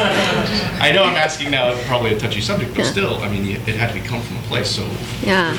I 0.81 0.93
know 0.93 1.05
I'm 1.05 1.17
asking 1.17 1.51
now 1.51 1.75
probably 1.87 2.15
a 2.15 2.19
touchy 2.19 2.41
subject, 2.41 2.75
but 2.75 2.85
still, 2.85 3.19
I 3.19 3.29
mean, 3.29 3.47
it 3.47 3.77
had 3.77 3.93
to 3.93 4.01
come 4.01 4.23
from 4.23 4.39
a 4.39 4.43
place. 4.43 4.71
So 4.71 4.89
Yeah. 5.23 5.57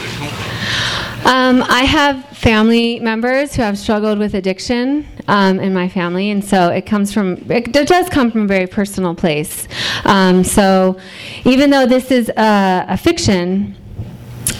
Um, 1.25 1.63
I 1.63 1.86
have 1.86 2.24
family 2.38 3.00
members 3.00 3.56
who 3.56 3.63
have 3.63 3.80
struggled 3.80 4.20
with 4.20 4.36
addiction 4.36 5.08
um, 5.27 5.60
in 5.60 5.74
my 5.74 5.89
family, 5.89 6.30
and 6.30 6.44
so 6.46 6.70
it 6.70 6.86
comes 6.86 7.12
from 7.12 7.38
it 7.50 7.72
does 7.72 8.10
come 8.10 8.30
from 8.30 8.42
a 8.42 8.48
very 8.48 8.68
personal 8.68 9.15
place. 9.15 9.68
Um, 10.04 10.44
so 10.44 10.98
even 11.46 11.72
though 11.72 11.88
this 11.88 12.12
is 12.12 12.30
a, 12.30 12.86
a 12.89 12.98
fiction, 12.98 13.75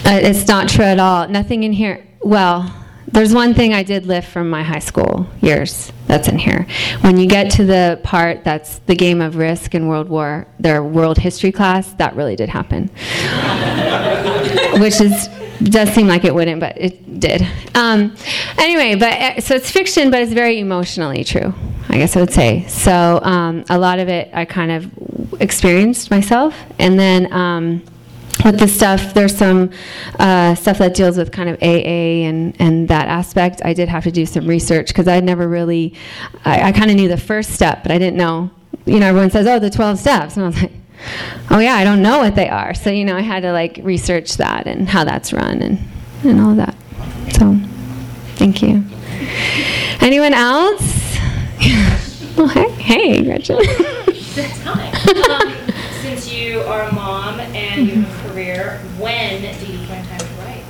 uh, 0.06 0.20
it's 0.22 0.48
not 0.48 0.70
true 0.70 0.86
at 0.86 1.00
all. 1.00 1.28
Nothing 1.28 1.64
in 1.64 1.74
here. 1.74 2.06
Well, 2.22 2.74
there's 3.08 3.34
one 3.34 3.54
thing 3.54 3.74
I 3.74 3.84
did 3.84 4.06
lift 4.06 4.30
from 4.30 4.50
my 4.50 4.64
high 4.64 4.80
school 4.80 5.28
years 5.42 5.92
that's 6.08 6.28
in 6.28 6.38
here. 6.38 6.68
When 7.02 7.18
you 7.18 7.28
get 7.28 7.52
to 7.52 7.66
the 7.66 8.00
part 8.04 8.44
that's 8.44 8.80
the 8.80 8.96
game 8.96 9.22
of 9.22 9.38
risk 9.38 9.74
in 9.76 9.88
World 9.88 10.10
War, 10.10 10.48
their 10.60 10.84
world 10.84 11.18
history 11.18 11.52
class, 11.52 11.94
that 11.94 12.16
really 12.16 12.36
did 12.36 12.50
happen. 12.50 12.90
Which 14.82 15.00
is 15.00 15.30
does 15.64 15.90
seem 15.92 16.08
like 16.08 16.26
it 16.26 16.36
wouldn't, 16.36 16.60
but 16.60 16.78
it 16.78 17.20
did. 17.20 17.48
Um, 17.76 18.16
anyway, 18.58 18.96
but 18.96 19.14
uh, 19.14 19.40
so 19.40 19.56
it's 19.56 19.72
fiction, 19.72 20.12
but 20.12 20.22
it's 20.22 20.34
very 20.34 20.60
emotionally 20.60 21.24
true. 21.24 21.54
I 21.88 21.98
guess 21.98 22.18
I 22.18 22.20
would 22.20 22.34
say. 22.34 22.66
So 22.68 23.22
um, 23.22 23.64
a 23.70 23.78
lot 23.78 24.00
of 24.00 24.10
it 24.10 24.30
I 24.34 24.44
kind 24.44 24.72
of 24.72 25.42
experienced 25.42 26.12
myself, 26.12 26.56
and 26.80 27.00
then. 27.00 27.32
Um, 27.32 27.84
with 28.46 28.60
the 28.60 28.68
stuff, 28.68 29.14
there's 29.14 29.36
some 29.36 29.72
uh, 30.20 30.54
stuff 30.56 30.78
that 30.78 30.94
deals 30.94 31.18
with 31.18 31.32
kind 31.32 31.50
of 31.50 31.58
AA 31.62 32.26
and, 32.26 32.56
and 32.60 32.88
that 32.88 33.08
aspect. 33.08 33.62
I 33.66 33.74
did 33.74 33.90
have 33.90 34.04
to 34.04 34.12
do 34.12 34.26
some 34.26 34.48
research 34.48 34.88
because 34.90 35.08
I 35.08 35.20
never 35.20 35.48
really, 35.48 35.96
I, 36.46 36.70
I 36.70 36.72
kind 36.72 36.92
of 36.92 36.96
knew 36.96 37.08
the 37.08 37.18
first 37.18 37.52
step, 37.52 37.82
but 37.82 37.92
I 37.92 37.98
didn't 37.98 38.18
know. 38.18 38.52
You 38.86 39.00
know, 39.00 39.08
everyone 39.08 39.32
says, 39.32 39.48
oh, 39.48 39.58
the 39.58 39.72
12 39.72 39.98
steps. 39.98 40.36
And 40.36 40.44
I 40.44 40.48
was 40.48 40.62
like, 40.62 40.72
oh, 41.50 41.60
yeah, 41.60 41.74
I 41.74 41.84
don't 41.84 42.04
know 42.04 42.20
what 42.20 42.36
they 42.36 42.48
are. 42.48 42.76
So, 42.76 42.92
you 42.92 43.04
know, 43.04 43.18
I 43.18 43.22
had 43.22 43.42
to 43.42 43.52
like 43.52 43.80
research 43.82 44.38
that 44.38 44.68
and 44.68 44.88
how 44.88 45.04
that's 45.04 45.34
run 45.34 45.62
and, 45.64 45.80
and 46.24 46.40
all 46.40 46.54
that. 46.56 46.76
So, 47.34 47.58
thank 48.36 48.62
you. 48.62 48.84
Anyone 50.02 50.34
else? 50.34 50.84
oh, 52.38 52.52
hey, 52.54 52.70
hey, 52.70 53.24
Gretchen. 53.24 53.58
Hi. 53.60 54.92
Um, 55.34 55.72
since 56.02 56.32
you 56.32 56.60
are 56.62 56.84
a 56.84 56.94
mom 56.94 57.40
and 57.40 57.88
you 57.88 58.02
have 58.02 58.22
career, 58.36 58.80
when 59.00 59.42
do 59.60 59.72
you 59.72 59.78
find 59.88 60.06
time 60.06 60.20
to 60.20 60.26
write? 60.42 60.64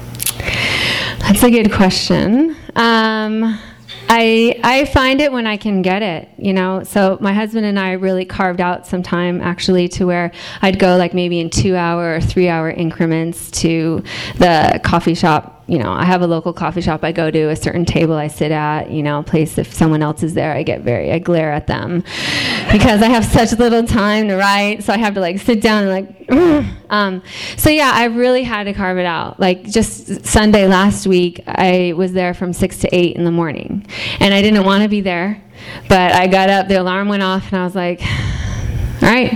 That's 1.19 1.41
a 1.41 1.49
good 1.49 1.73
question. 1.73 2.55
Um, 2.75 3.59
I 4.07 4.59
I 4.63 4.85
find 4.85 5.19
it 5.19 5.31
when 5.31 5.47
I 5.47 5.57
can 5.57 5.81
get 5.81 6.03
it, 6.03 6.29
you 6.37 6.53
know. 6.53 6.83
So 6.83 7.17
my 7.21 7.33
husband 7.33 7.65
and 7.65 7.79
I 7.79 7.93
really 7.93 8.23
carved 8.23 8.61
out 8.61 8.85
some 8.85 9.01
time 9.01 9.41
actually 9.41 9.87
to 9.89 10.05
where 10.05 10.31
I'd 10.61 10.77
go 10.77 10.95
like 10.95 11.15
maybe 11.15 11.39
in 11.39 11.49
two 11.49 11.75
hour 11.75 12.17
or 12.17 12.21
three 12.21 12.49
hour 12.49 12.69
increments 12.69 13.49
to 13.61 14.03
the 14.37 14.79
coffee 14.83 15.15
shop. 15.15 15.54
You 15.67 15.79
know, 15.79 15.91
I 15.91 16.05
have 16.05 16.21
a 16.21 16.27
local 16.27 16.53
coffee 16.53 16.81
shop 16.81 17.03
I 17.03 17.11
go 17.11 17.31
to, 17.31 17.49
a 17.49 17.55
certain 17.55 17.85
table 17.85 18.13
I 18.13 18.27
sit 18.27 18.51
at, 18.51 18.91
you 18.91 19.01
know, 19.01 19.19
a 19.19 19.23
place 19.23 19.57
if 19.57 19.73
someone 19.73 20.03
else 20.03 20.21
is 20.21 20.35
there, 20.35 20.53
I 20.53 20.61
get 20.61 20.81
very, 20.81 21.11
I 21.11 21.17
glare 21.17 21.51
at 21.51 21.65
them 21.65 22.01
because 22.71 23.01
I 23.01 23.07
have 23.07 23.25
such 23.25 23.57
little 23.57 23.83
time 23.83 24.27
to 24.27 24.35
write. 24.35 24.83
So 24.83 24.93
I 24.93 24.97
have 24.97 25.15
to 25.15 25.21
like 25.21 25.39
sit 25.39 25.61
down 25.61 25.87
and 25.87 25.91
like, 25.91 26.31
um, 26.91 27.23
so 27.57 27.71
yeah, 27.71 27.91
I 27.95 28.05
really 28.05 28.43
had 28.43 28.65
to 28.65 28.73
carve 28.73 28.99
it 28.99 29.07
out. 29.07 29.39
Like 29.39 29.63
just 29.63 30.23
Sunday 30.23 30.67
last 30.67 31.07
week, 31.07 31.41
I 31.47 31.93
was 31.97 32.13
there 32.13 32.35
from 32.35 32.53
six 32.53 32.77
to 32.79 32.95
eight 32.95 33.15
in 33.15 33.25
the 33.25 33.31
morning 33.31 33.87
and 34.19 34.35
I 34.35 34.43
didn't 34.43 34.65
want 34.65 34.83
to 34.83 34.89
be 34.89 35.01
there, 35.01 35.41
but 35.89 36.11
I 36.11 36.27
got 36.27 36.51
up, 36.51 36.67
the 36.67 36.79
alarm 36.79 37.07
went 37.07 37.23
off 37.23 37.51
and 37.51 37.59
I 37.59 37.63
was 37.63 37.73
like, 37.75 38.01
all 39.01 39.09
right, 39.09 39.31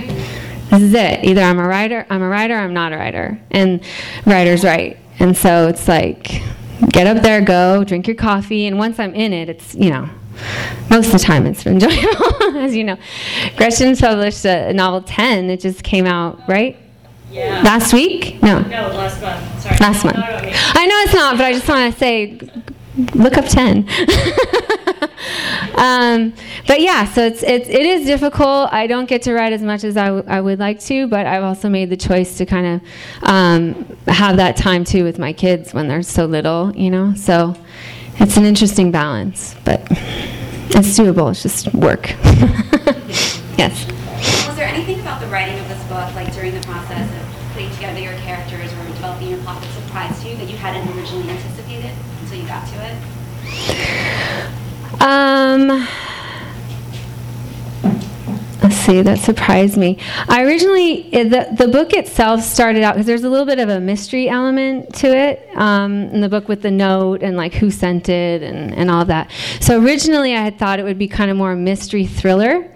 this 0.70 0.82
is 0.82 0.94
it. 0.94 1.24
Either 1.24 1.42
I'm 1.42 1.58
a 1.58 1.66
writer, 1.66 2.06
I'm 2.08 2.22
a 2.22 2.28
writer, 2.28 2.54
I'm 2.54 2.72
not 2.72 2.92
a 2.92 2.96
writer. 2.96 3.40
And 3.50 3.82
writer's 4.24 4.62
right. 4.62 4.96
And 5.20 5.36
so 5.36 5.68
it's 5.68 5.86
like, 5.86 6.42
get 6.88 7.06
up 7.06 7.22
there, 7.22 7.40
go, 7.42 7.84
drink 7.84 8.06
your 8.06 8.16
coffee, 8.16 8.66
and 8.66 8.78
once 8.78 8.98
I'm 8.98 9.14
in 9.14 9.32
it, 9.32 9.48
it's, 9.50 9.74
you 9.74 9.90
know, 9.90 10.08
most 10.88 11.06
of 11.06 11.12
the 11.12 11.18
time 11.18 11.46
it's 11.46 11.66
enjoyable, 11.66 12.56
as 12.56 12.74
you 12.74 12.84
know. 12.84 12.96
Gretchen 13.56 13.94
published 13.96 14.44
a, 14.46 14.72
novel 14.72 15.02
10, 15.02 15.50
it 15.50 15.60
just 15.60 15.84
came 15.84 16.06
out, 16.06 16.40
right? 16.48 16.76
Yeah. 17.30 17.62
Last 17.62 17.92
week? 17.92 18.42
No. 18.42 18.60
No, 18.60 18.88
last 18.88 19.20
month. 19.20 19.62
Sorry. 19.62 19.76
Last 19.78 20.04
month. 20.04 20.16
Not 20.16 20.30
about 20.30 20.44
me. 20.44 20.52
I 20.54 20.86
know 20.86 20.96
it's 21.00 21.14
not, 21.14 21.36
but 21.36 21.46
I 21.46 21.52
just 21.52 21.68
want 21.68 21.92
to 21.92 21.98
say, 21.98 22.40
look 23.14 23.36
up 23.36 23.44
10. 23.44 23.86
um, 25.76 26.32
but 26.66 26.80
yeah, 26.80 27.04
so 27.04 27.24
it's, 27.24 27.42
it's, 27.42 27.68
it 27.68 27.86
is 27.86 28.06
difficult. 28.06 28.72
I 28.72 28.86
don't 28.86 29.08
get 29.08 29.22
to 29.22 29.34
write 29.34 29.52
as 29.52 29.62
much 29.62 29.84
as 29.84 29.96
I, 29.96 30.06
w- 30.06 30.24
I 30.26 30.40
would 30.40 30.58
like 30.58 30.80
to, 30.80 31.06
but 31.08 31.26
I've 31.26 31.44
also 31.44 31.68
made 31.68 31.90
the 31.90 31.96
choice 31.96 32.36
to 32.38 32.46
kind 32.46 32.66
of 32.66 32.82
um, 33.22 33.96
have 34.06 34.36
that 34.36 34.56
time 34.56 34.84
too 34.84 35.04
with 35.04 35.18
my 35.18 35.32
kids 35.32 35.72
when 35.72 35.88
they're 35.88 36.02
so 36.02 36.26
little, 36.26 36.74
you 36.76 36.90
know? 36.90 37.14
So 37.14 37.56
it's 38.16 38.36
an 38.36 38.44
interesting 38.44 38.90
balance, 38.90 39.54
but 39.64 39.80
it's 39.90 40.98
doable. 40.98 41.30
It's 41.30 41.42
just 41.42 41.72
work. 41.74 42.10
yes. 43.58 43.86
Was 44.46 44.56
there 44.56 44.68
anything 44.68 45.00
about 45.00 45.20
the 45.20 45.26
writing 45.28 45.58
of 45.58 45.68
this 45.68 45.82
book, 45.84 46.14
like 46.14 46.32
during 46.34 46.54
the 46.54 46.60
process 46.60 47.08
of 47.10 47.52
putting 47.52 47.70
together 47.72 48.00
your 48.00 48.14
characters 48.18 48.72
or 48.72 48.84
developing 48.86 49.28
your 49.28 49.38
plot 49.38 49.62
that 49.62 49.72
surprised 49.72 50.24
you 50.24 50.36
that 50.36 50.48
you 50.48 50.56
hadn't 50.56 50.86
originally 50.96 51.30
anticipated 51.30 51.92
until 52.20 52.38
you 52.38 52.46
got 52.46 52.66
to 52.68 52.74
it? 52.84 52.96
Um, 55.00 55.68
let's 58.62 58.76
see, 58.76 59.00
that 59.00 59.18
surprised 59.18 59.78
me. 59.78 59.98
I 60.28 60.44
originally, 60.44 61.08
the, 61.10 61.48
the 61.56 61.68
book 61.68 61.94
itself 61.94 62.42
started 62.42 62.82
out, 62.82 62.94
because 62.94 63.06
there's 63.06 63.24
a 63.24 63.30
little 63.30 63.46
bit 63.46 63.58
of 63.58 63.70
a 63.70 63.80
mystery 63.80 64.28
element 64.28 64.94
to 64.96 65.06
it 65.06 65.48
um, 65.54 66.02
in 66.10 66.20
the 66.20 66.28
book 66.28 66.48
with 66.48 66.60
the 66.60 66.70
note 66.70 67.22
and 67.22 67.36
like 67.36 67.54
who 67.54 67.70
sent 67.70 68.10
it 68.10 68.42
and, 68.42 68.74
and 68.74 68.90
all 68.90 69.06
that. 69.06 69.30
So 69.60 69.82
originally 69.82 70.36
I 70.36 70.42
had 70.42 70.58
thought 70.58 70.78
it 70.78 70.82
would 70.82 70.98
be 70.98 71.08
kind 71.08 71.30
of 71.30 71.36
more 71.38 71.52
a 71.52 71.56
mystery 71.56 72.04
thriller. 72.04 72.69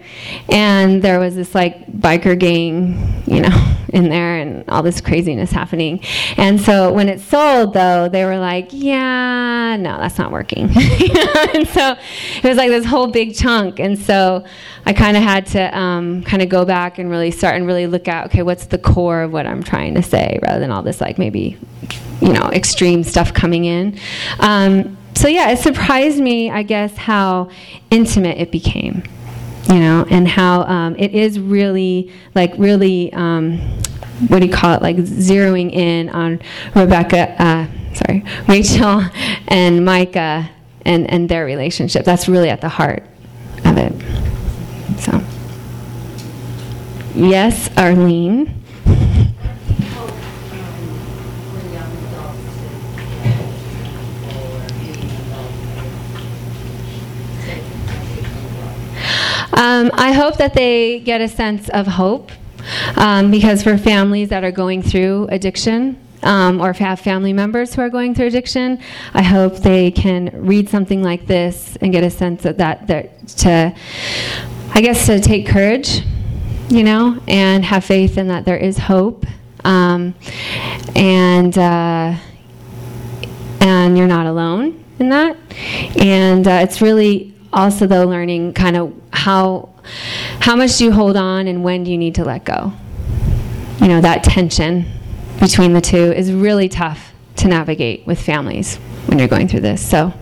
And 0.49 1.01
there 1.01 1.19
was 1.19 1.35
this 1.35 1.55
like 1.55 1.85
biker 1.91 2.37
gang, 2.37 3.23
you 3.25 3.41
know, 3.41 3.75
in 3.89 4.09
there 4.09 4.37
and 4.37 4.67
all 4.69 4.83
this 4.83 4.99
craziness 5.01 5.51
happening. 5.51 6.01
And 6.37 6.59
so 6.59 6.91
when 6.91 7.07
it 7.09 7.21
sold, 7.21 7.73
though, 7.73 8.09
they 8.09 8.25
were 8.25 8.37
like, 8.37 8.69
yeah, 8.71 9.77
no, 9.77 9.97
that's 9.97 10.17
not 10.17 10.31
working. 10.31 10.63
and 10.65 11.67
so 11.67 11.95
it 12.37 12.43
was 12.43 12.57
like 12.57 12.69
this 12.69 12.85
whole 12.85 13.07
big 13.07 13.35
chunk. 13.35 13.79
And 13.79 13.97
so 13.97 14.43
I 14.85 14.93
kind 14.93 15.15
of 15.15 15.23
had 15.23 15.45
to 15.47 15.77
um, 15.77 16.23
kind 16.23 16.41
of 16.41 16.49
go 16.49 16.65
back 16.65 16.99
and 16.99 17.09
really 17.09 17.31
start 17.31 17.55
and 17.55 17.65
really 17.65 17.87
look 17.87 18.07
at, 18.07 18.25
okay, 18.27 18.43
what's 18.43 18.67
the 18.67 18.77
core 18.77 19.21
of 19.21 19.31
what 19.31 19.47
I'm 19.47 19.63
trying 19.63 19.95
to 19.95 20.03
say 20.03 20.39
rather 20.43 20.59
than 20.59 20.71
all 20.71 20.83
this 20.83 20.99
like 20.99 21.17
maybe, 21.17 21.57
you 22.21 22.33
know, 22.33 22.49
extreme 22.51 23.03
stuff 23.03 23.33
coming 23.33 23.65
in. 23.65 23.97
Um, 24.39 24.97
so 25.15 25.29
yeah, 25.29 25.49
it 25.51 25.59
surprised 25.59 26.19
me, 26.19 26.49
I 26.49 26.63
guess, 26.63 26.95
how 26.97 27.49
intimate 27.89 28.37
it 28.37 28.51
became 28.51 29.03
you 29.67 29.79
know, 29.79 30.05
and 30.09 30.27
how 30.27 30.61
um, 30.63 30.95
it 30.97 31.13
is 31.13 31.39
really, 31.39 32.11
like, 32.35 32.53
really, 32.57 33.11
um, 33.13 33.57
what 34.27 34.39
do 34.39 34.47
you 34.47 34.53
call 34.53 34.73
it, 34.75 34.81
like 34.81 34.97
zeroing 34.97 35.73
in 35.73 36.09
on 36.09 36.39
Rebecca, 36.75 37.41
uh, 37.41 37.67
sorry, 37.93 38.23
Rachel 38.47 39.03
and 39.47 39.83
Micah 39.83 40.49
and, 40.85 41.09
and 41.09 41.27
their 41.27 41.45
relationship. 41.45 42.05
That's 42.05 42.27
really 42.27 42.49
at 42.49 42.61
the 42.61 42.69
heart 42.69 43.03
of 43.65 43.77
it. 43.77 43.93
So, 44.99 45.21
yes, 47.15 47.69
Arlene. 47.75 48.64
Um, 59.55 59.89
I 59.93 60.11
hope 60.11 60.37
that 60.37 60.53
they 60.53 60.99
get 60.99 61.21
a 61.21 61.29
sense 61.29 61.69
of 61.69 61.87
hope 61.87 62.31
um, 62.97 63.31
because 63.31 63.63
for 63.63 63.77
families 63.77 64.29
that 64.29 64.43
are 64.43 64.51
going 64.51 64.81
through 64.81 65.27
addiction, 65.29 65.97
um, 66.23 66.59
or 66.59 66.73
have 66.73 66.99
family 66.99 67.31
members 67.31 67.75
who 67.75 67.81
are 67.81 67.89
going 67.89 68.15
through 68.15 68.27
addiction, 68.27 68.81
I 69.13 69.21
hope 69.21 69.57
they 69.57 69.91
can 69.91 70.31
read 70.33 70.67
something 70.69 71.01
like 71.03 71.27
this 71.27 71.77
and 71.81 71.93
get 71.93 72.03
a 72.03 72.09
sense 72.09 72.45
of 72.45 72.57
that, 72.57 72.87
that 72.87 73.27
to, 73.27 73.73
I 74.73 74.81
guess, 74.81 75.05
to 75.05 75.19
take 75.19 75.47
courage, 75.47 76.01
you 76.67 76.83
know, 76.83 77.21
and 77.27 77.63
have 77.63 77.85
faith 77.85 78.17
in 78.17 78.27
that 78.27 78.43
there 78.43 78.57
is 78.57 78.77
hope, 78.77 79.25
um, 79.63 80.15
and 80.95 81.57
uh, 81.57 82.15
and 83.61 83.97
you're 83.97 84.07
not 84.07 84.25
alone 84.25 84.83
in 84.99 85.09
that, 85.09 85.37
and 85.97 86.47
uh, 86.47 86.59
it's 86.63 86.81
really 86.81 87.34
also 87.55 87.87
though 87.87 88.05
learning 88.05 88.53
kind 88.53 88.75
of 88.75 88.93
how 89.13 89.69
how 90.41 90.55
much 90.55 90.77
do 90.77 90.85
you 90.85 90.91
hold 90.91 91.15
on 91.15 91.47
and 91.47 91.63
when 91.63 91.83
do 91.83 91.91
you 91.91 91.97
need 91.97 92.15
to 92.15 92.23
let 92.23 92.43
go? 92.43 92.73
You 93.79 93.87
know 93.87 94.01
that 94.01 94.23
tension 94.23 94.85
between 95.39 95.73
the 95.73 95.81
two 95.81 96.11
is 96.11 96.31
really 96.31 96.69
tough 96.69 97.13
to 97.37 97.47
navigate 97.47 98.05
with 98.05 98.21
families 98.21 98.77
when 99.07 99.19
you're 99.19 99.27
going 99.27 99.47
through 99.47 99.61
this. 99.61 99.87
So 99.87 100.13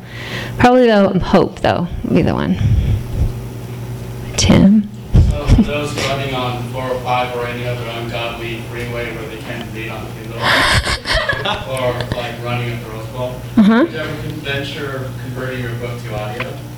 probably 0.58 0.88
the 0.88 1.19
hope 1.19 1.60
though 1.60 1.88
would 2.04 2.15
be 2.15 2.22
the 2.22 2.34
one. 2.34 2.56
Tim? 4.38 4.89
So 5.30 5.46
those 5.63 5.96
running 6.08 6.36
on 6.36 6.63
405 6.72 7.36
or 7.36 7.46
any 7.48 7.65
other 7.65 7.88
ungodly 8.02 8.62
freeway 8.62 9.15
where 9.15 9.28
they 9.28 9.38
can't 9.38 9.72
read 9.74 9.89
on 9.89 10.06
Kindle 10.13 10.38
or 10.38 11.93
like 12.15 12.41
running 12.43 12.72
at 12.72 12.84
the 12.84 12.89
Rose 12.89 13.08
Bowl, 13.08 13.36
uh-huh. 13.58 13.84
did 13.86 13.93
you 13.93 14.00
ever 14.00 14.30
venture 14.41 15.12
converting 15.22 15.62
your 15.62 15.76
book 15.76 16.02
to 16.02 16.15
audio? 16.15 16.73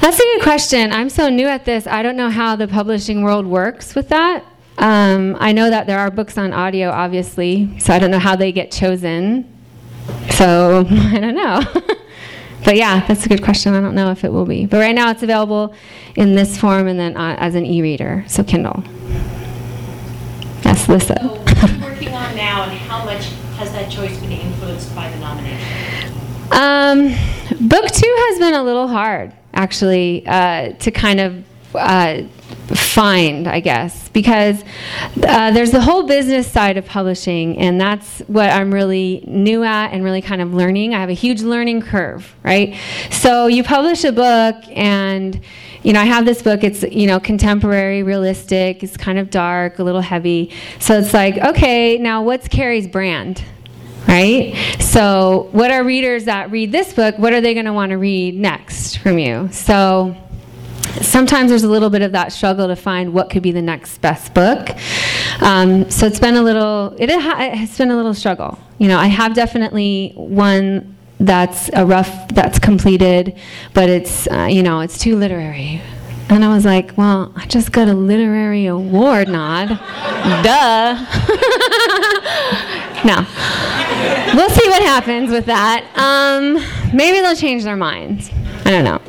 That's 0.00 0.18
a 0.18 0.22
good 0.22 0.42
question. 0.42 0.92
I'm 0.92 1.08
so 1.08 1.28
new 1.28 1.46
at 1.46 1.64
this. 1.64 1.86
I 1.86 2.02
don't 2.02 2.16
know 2.16 2.28
how 2.28 2.56
the 2.56 2.68
publishing 2.68 3.22
world 3.22 3.46
works 3.46 3.94
with 3.94 4.10
that. 4.10 4.44
Um, 4.76 5.36
I 5.40 5.52
know 5.52 5.70
that 5.70 5.86
there 5.86 5.98
are 5.98 6.10
books 6.10 6.36
on 6.36 6.52
audio, 6.52 6.90
obviously, 6.90 7.78
so 7.78 7.94
I 7.94 7.98
don't 7.98 8.10
know 8.10 8.18
how 8.18 8.36
they 8.36 8.52
get 8.52 8.70
chosen. 8.70 9.50
So 10.32 10.86
I 10.90 11.20
don't 11.20 11.34
know. 11.36 11.62
but 12.64 12.76
yeah, 12.76 13.06
that's 13.06 13.24
a 13.24 13.28
good 13.28 13.42
question. 13.42 13.74
I 13.74 13.80
don't 13.80 13.94
know 13.94 14.10
if 14.10 14.24
it 14.24 14.32
will 14.32 14.44
be. 14.44 14.66
But 14.66 14.78
right 14.78 14.94
now 14.94 15.10
it's 15.10 15.22
available 15.22 15.74
in 16.16 16.34
this 16.34 16.58
form 16.58 16.86
and 16.86 16.98
then 16.98 17.16
uh, 17.16 17.36
as 17.38 17.54
an 17.54 17.64
e 17.64 17.80
reader, 17.80 18.24
so 18.26 18.44
Kindle. 18.44 18.82
Yes, 20.64 20.88
Lissa. 20.88 21.14
So 21.18 21.28
what 21.28 21.62
are 21.62 21.68
you 21.72 21.80
working 21.80 22.14
on 22.14 22.36
now, 22.36 22.64
and 22.64 22.72
how 22.72 23.04
much 23.04 23.26
has 23.56 23.72
that 23.72 23.90
choice 23.90 24.18
been 24.18 24.32
influenced 24.32 24.94
by 24.94 25.08
the 25.10 25.18
nomination? 25.18 26.13
Um, 26.50 27.08
book 27.60 27.90
two 27.90 28.14
has 28.28 28.38
been 28.38 28.54
a 28.54 28.62
little 28.62 28.86
hard, 28.86 29.32
actually, 29.54 30.26
uh, 30.26 30.72
to 30.74 30.90
kind 30.90 31.20
of 31.20 31.44
uh, 31.74 32.22
find, 32.68 33.48
I 33.48 33.60
guess, 33.60 34.08
because 34.10 34.62
uh, 35.22 35.50
there's 35.52 35.70
the 35.70 35.80
whole 35.80 36.04
business 36.04 36.50
side 36.50 36.76
of 36.76 36.86
publishing, 36.86 37.58
and 37.58 37.80
that's 37.80 38.20
what 38.20 38.50
I'm 38.50 38.72
really 38.72 39.24
new 39.26 39.64
at 39.64 39.92
and 39.92 40.04
really 40.04 40.22
kind 40.22 40.40
of 40.40 40.54
learning. 40.54 40.94
I 40.94 41.00
have 41.00 41.10
a 41.10 41.14
huge 41.14 41.42
learning 41.42 41.82
curve, 41.82 42.34
right? 42.42 42.76
So 43.10 43.46
you 43.46 43.64
publish 43.64 44.04
a 44.04 44.12
book, 44.12 44.56
and 44.70 45.40
you 45.82 45.92
know, 45.92 46.00
I 46.00 46.04
have 46.04 46.24
this 46.24 46.42
book. 46.42 46.64
It's 46.64 46.82
you 46.82 47.06
know 47.06 47.20
contemporary, 47.20 48.02
realistic. 48.02 48.82
It's 48.82 48.96
kind 48.96 49.18
of 49.18 49.30
dark, 49.30 49.78
a 49.78 49.84
little 49.84 50.00
heavy. 50.00 50.52
So 50.78 50.98
it's 50.98 51.12
like, 51.12 51.38
okay, 51.38 51.98
now 51.98 52.22
what's 52.22 52.48
Carrie's 52.48 52.86
brand? 52.86 53.42
Right? 54.06 54.54
So, 54.80 55.48
what 55.52 55.70
are 55.70 55.84
readers 55.84 56.24
that 56.24 56.50
read 56.50 56.72
this 56.72 56.92
book, 56.92 57.18
what 57.18 57.32
are 57.32 57.40
they 57.40 57.54
going 57.54 57.66
to 57.66 57.72
want 57.72 57.90
to 57.90 57.98
read 57.98 58.36
next 58.36 58.98
from 58.98 59.18
you? 59.18 59.48
So, 59.52 60.16
sometimes 61.00 61.50
there's 61.50 61.64
a 61.64 61.68
little 61.68 61.90
bit 61.90 62.02
of 62.02 62.12
that 62.12 62.32
struggle 62.32 62.68
to 62.68 62.76
find 62.76 63.12
what 63.12 63.30
could 63.30 63.42
be 63.42 63.52
the 63.52 63.62
next 63.62 63.98
best 63.98 64.34
book. 64.34 64.70
Um, 65.40 65.90
so, 65.90 66.06
it's 66.06 66.20
been 66.20 66.36
a 66.36 66.42
little, 66.42 66.94
it 66.98 67.10
has 67.10 67.76
been 67.76 67.90
a 67.90 67.96
little 67.96 68.14
struggle. 68.14 68.58
You 68.78 68.88
know, 68.88 68.98
I 68.98 69.06
have 69.06 69.34
definitely 69.34 70.12
one 70.14 70.96
that's 71.20 71.70
a 71.72 71.86
rough, 71.86 72.28
that's 72.28 72.58
completed, 72.58 73.38
but 73.72 73.88
it's, 73.88 74.28
uh, 74.30 74.48
you 74.50 74.62
know, 74.62 74.80
it's 74.80 74.98
too 74.98 75.16
literary. 75.16 75.80
And 76.30 76.44
I 76.44 76.48
was 76.48 76.64
like, 76.64 76.96
well, 76.96 77.32
I 77.36 77.46
just 77.46 77.72
got 77.72 77.88
a 77.88 77.94
literary 77.94 78.66
award 78.66 79.28
nod. 79.28 79.68
Duh. 79.68 80.94
no. 83.04 83.26
We'll 84.34 84.50
see 84.50 84.68
what 84.68 84.82
happens 84.82 85.30
with 85.30 85.46
that. 85.46 85.84
Um, 85.94 86.54
maybe 86.96 87.20
they'll 87.20 87.36
change 87.36 87.64
their 87.64 87.76
minds. 87.76 88.30
I 88.64 88.70
don't 88.70 88.84
know. 88.84 89.00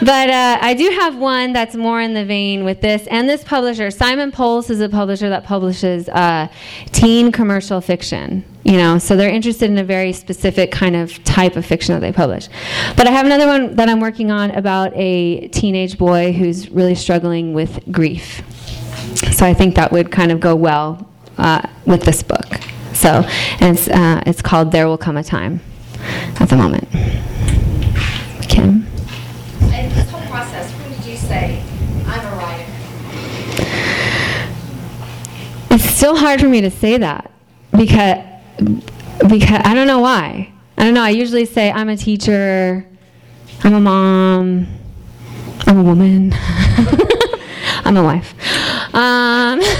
But 0.00 0.28
uh, 0.28 0.58
I 0.60 0.74
do 0.74 0.90
have 1.00 1.16
one 1.16 1.52
that's 1.52 1.74
more 1.74 2.00
in 2.00 2.12
the 2.12 2.24
vein 2.24 2.64
with 2.64 2.82
this. 2.82 3.06
And 3.06 3.28
this 3.28 3.42
publisher, 3.42 3.90
Simon 3.90 4.30
Pulse, 4.30 4.68
is 4.68 4.80
a 4.80 4.88
publisher 4.88 5.30
that 5.30 5.44
publishes 5.44 6.08
uh, 6.10 6.48
teen 6.92 7.32
commercial 7.32 7.80
fiction. 7.80 8.44
You 8.64 8.76
know, 8.76 8.98
so 8.98 9.16
they're 9.16 9.30
interested 9.30 9.70
in 9.70 9.78
a 9.78 9.84
very 9.84 10.12
specific 10.12 10.70
kind 10.70 10.94
of 10.94 11.22
type 11.24 11.56
of 11.56 11.64
fiction 11.66 11.94
that 11.94 12.00
they 12.00 12.12
publish. 12.12 12.48
But 12.96 13.06
I 13.06 13.10
have 13.10 13.26
another 13.26 13.46
one 13.46 13.76
that 13.76 13.88
I'm 13.88 13.98
working 13.98 14.30
on 14.30 14.50
about 14.52 14.92
a 14.94 15.48
teenage 15.48 15.98
boy 15.98 16.32
who's 16.32 16.70
really 16.70 16.94
struggling 16.94 17.54
with 17.54 17.80
grief. 17.90 18.42
So 19.32 19.46
I 19.46 19.54
think 19.54 19.74
that 19.76 19.90
would 19.90 20.12
kind 20.12 20.30
of 20.30 20.38
go 20.38 20.54
well 20.54 21.08
uh, 21.38 21.66
with 21.86 22.02
this 22.02 22.22
book. 22.22 22.46
So, 22.92 23.24
and 23.60 23.76
it's, 23.76 23.88
uh, 23.88 24.22
it's 24.26 24.42
called 24.42 24.70
There 24.70 24.86
Will 24.86 24.98
Come 24.98 25.16
a 25.16 25.24
Time 25.24 25.60
at 26.38 26.48
the 26.48 26.56
moment. 26.56 26.88
Kim? 28.48 28.86
And 29.72 29.90
this 29.92 30.10
whole 30.10 30.20
process, 30.26 30.70
when 30.72 30.92
did 30.92 31.04
you 31.06 31.11
say, 31.22 31.62
I'm 32.06 32.26
a 32.26 32.36
writer? 32.36 32.72
It's 35.70 35.84
still 35.84 36.16
hard 36.16 36.40
for 36.40 36.48
me 36.48 36.60
to 36.60 36.70
say 36.70 36.98
that 36.98 37.30
because, 37.76 38.18
because 39.28 39.62
I 39.64 39.74
don't 39.74 39.86
know 39.86 40.00
why. 40.00 40.52
I 40.76 40.84
don't 40.84 40.94
know. 40.94 41.02
I 41.02 41.10
usually 41.10 41.44
say 41.44 41.70
I'm 41.70 41.88
a 41.88 41.96
teacher, 41.96 42.86
I'm 43.62 43.74
a 43.74 43.80
mom, 43.80 44.66
I'm 45.66 45.78
a 45.78 45.82
woman, 45.82 46.32
I'm 47.84 47.96
a 47.96 48.02
wife. 48.02 48.34
Um, 48.94 49.60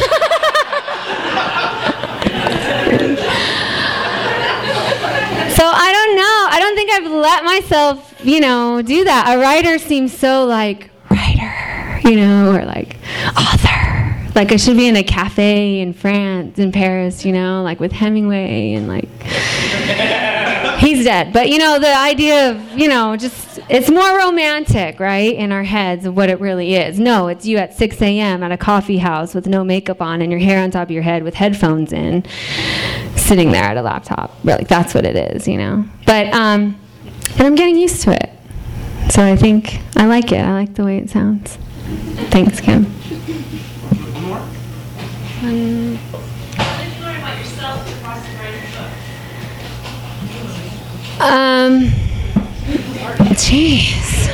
So 5.55 5.69
I 5.69 5.93
don't 5.93 6.17
know. 6.17 6.49
I 6.51 6.59
don't 6.59 6.75
think 6.75 6.91
I've 6.91 7.11
let 7.11 7.45
myself, 7.45 8.15
you 8.25 8.41
know, 8.41 8.81
do 8.83 9.05
that. 9.05 9.37
A 9.37 9.39
writer 9.39 9.79
seems 9.79 10.17
so 10.17 10.45
like 10.45 10.91
you 12.05 12.17
know, 12.17 12.55
or 12.55 12.65
like 12.65 12.97
author. 13.37 14.19
Like 14.35 14.51
I 14.51 14.57
should 14.57 14.77
be 14.77 14.89
in 14.89 14.97
a 14.97 15.03
cafe 15.03 15.81
in 15.81 15.93
France, 15.93 16.59
in 16.59 16.73
Paris, 16.73 17.25
you 17.25 17.33
know, 17.33 17.63
like 17.63 17.81
with 17.81 17.93
Hemingway 17.93 18.73
and 18.73 18.89
like 18.89 19.09
he's 20.79 21.05
dead. 21.05 21.33
But 21.33 21.51
you 21.51 21.59
know, 21.59 21.79
the 21.79 21.95
idea 21.95 22.51
of, 22.51 22.79
you 22.79 22.89
know, 22.89 23.17
just 23.17 23.61
it's 23.69 23.91
more 23.91 24.19
romantic, 24.19 25.01
right, 25.01 25.35
in 25.35 25.53
our 25.53 25.63
heads 25.63 26.07
of 26.07 26.17
what 26.17 26.31
it 26.31 26.41
really 26.41 26.75
is. 26.75 26.99
No, 26.99 27.29
it's 27.29 27.47
you 27.47 27.59
at 27.59 27.75
6 27.75 28.01
a.m. 28.03 28.43
at 28.43 28.53
a 28.53 28.57
coffee 28.57 28.99
house 28.99 29.35
with 29.35 29.47
no 29.47 29.65
makeup 29.65 30.01
on 30.01 30.23
and 30.23 30.31
your 30.31 30.41
hair 30.41 30.63
on 30.63 30.71
top 30.71 30.89
of 30.89 30.91
your 30.91 31.03
head 31.03 31.23
with 31.23 31.35
headphones 31.35 31.93
in, 31.93 32.25
sitting 33.17 33.53
there 33.53 33.65
at 33.65 33.77
a 33.77 33.83
laptop. 33.83 34.35
Really, 34.45 34.65
that's 34.65 34.95
what 34.95 35.05
it 35.05 35.17
is, 35.17 35.47
you 35.47 35.59
know. 35.59 35.85
But 36.07 36.33
um, 36.33 36.79
and 37.33 37.43
I'm 37.43 37.55
getting 37.55 37.77
used 37.77 38.03
to 38.03 38.13
it. 38.13 38.31
So 39.11 39.23
I 39.23 39.37
think 39.37 39.81
I 39.97 40.07
like 40.07 40.33
it. 40.33 40.41
I 40.41 40.53
like 40.53 40.75
the 40.75 40.85
way 40.85 40.99
it 40.99 41.11
sounds. 41.11 41.59
Thanks, 42.31 42.61
Kim. 42.61 42.87
Um, 45.43 45.99
Um, 51.21 51.85
jeez. 53.39 54.33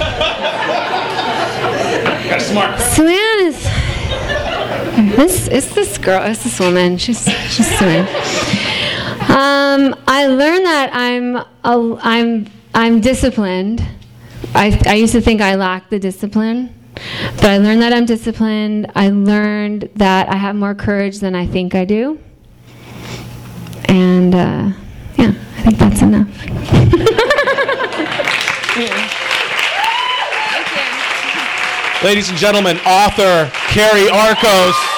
Got 2.29 2.40
smart. 2.40 2.81
Suanne 2.81 3.40
is. 3.47 3.62
This 5.16 5.49
is 5.49 5.75
this 5.75 5.99
girl. 5.99 6.23
It's 6.25 6.44
this 6.44 6.59
woman. 6.59 6.97
She's 6.97 7.25
she's 7.51 7.79
Suanne. 7.79 8.07
Um, 9.29 9.94
I 10.07 10.27
learned 10.29 10.64
that 10.64 10.90
I'm 10.94 11.37
a, 11.37 11.99
I'm 12.03 12.47
I'm 12.75 13.01
disciplined. 13.01 13.83
I 14.55 14.81
I 14.87 14.94
used 14.94 15.12
to 15.12 15.21
think 15.21 15.40
I 15.42 15.57
lacked 15.57 15.90
the 15.90 15.99
discipline, 15.99 16.75
But 17.40 17.51
I 17.51 17.59
learned 17.59 17.83
that 17.83 17.92
I'm 17.92 18.05
disciplined. 18.05 18.90
I 18.94 19.11
learned 19.11 19.88
that 19.96 20.29
I 20.29 20.37
have 20.37 20.57
more 20.57 20.74
courage 20.74 21.20
than 21.20 21.35
I 21.35 21.46
think 21.46 21.74
I 21.74 21.85
do. 21.85 22.18
And 23.85 24.35
uh, 24.35 24.72
yeah, 25.16 25.33
I 25.57 25.62
think 25.62 25.79
that's 25.79 26.03
enough. 26.03 26.29
Ladies 32.03 32.29
and 32.29 32.38
gentlemen, 32.38 32.79
author 32.87 33.51
Carrie 33.70 34.11
Arcos. 34.11 34.97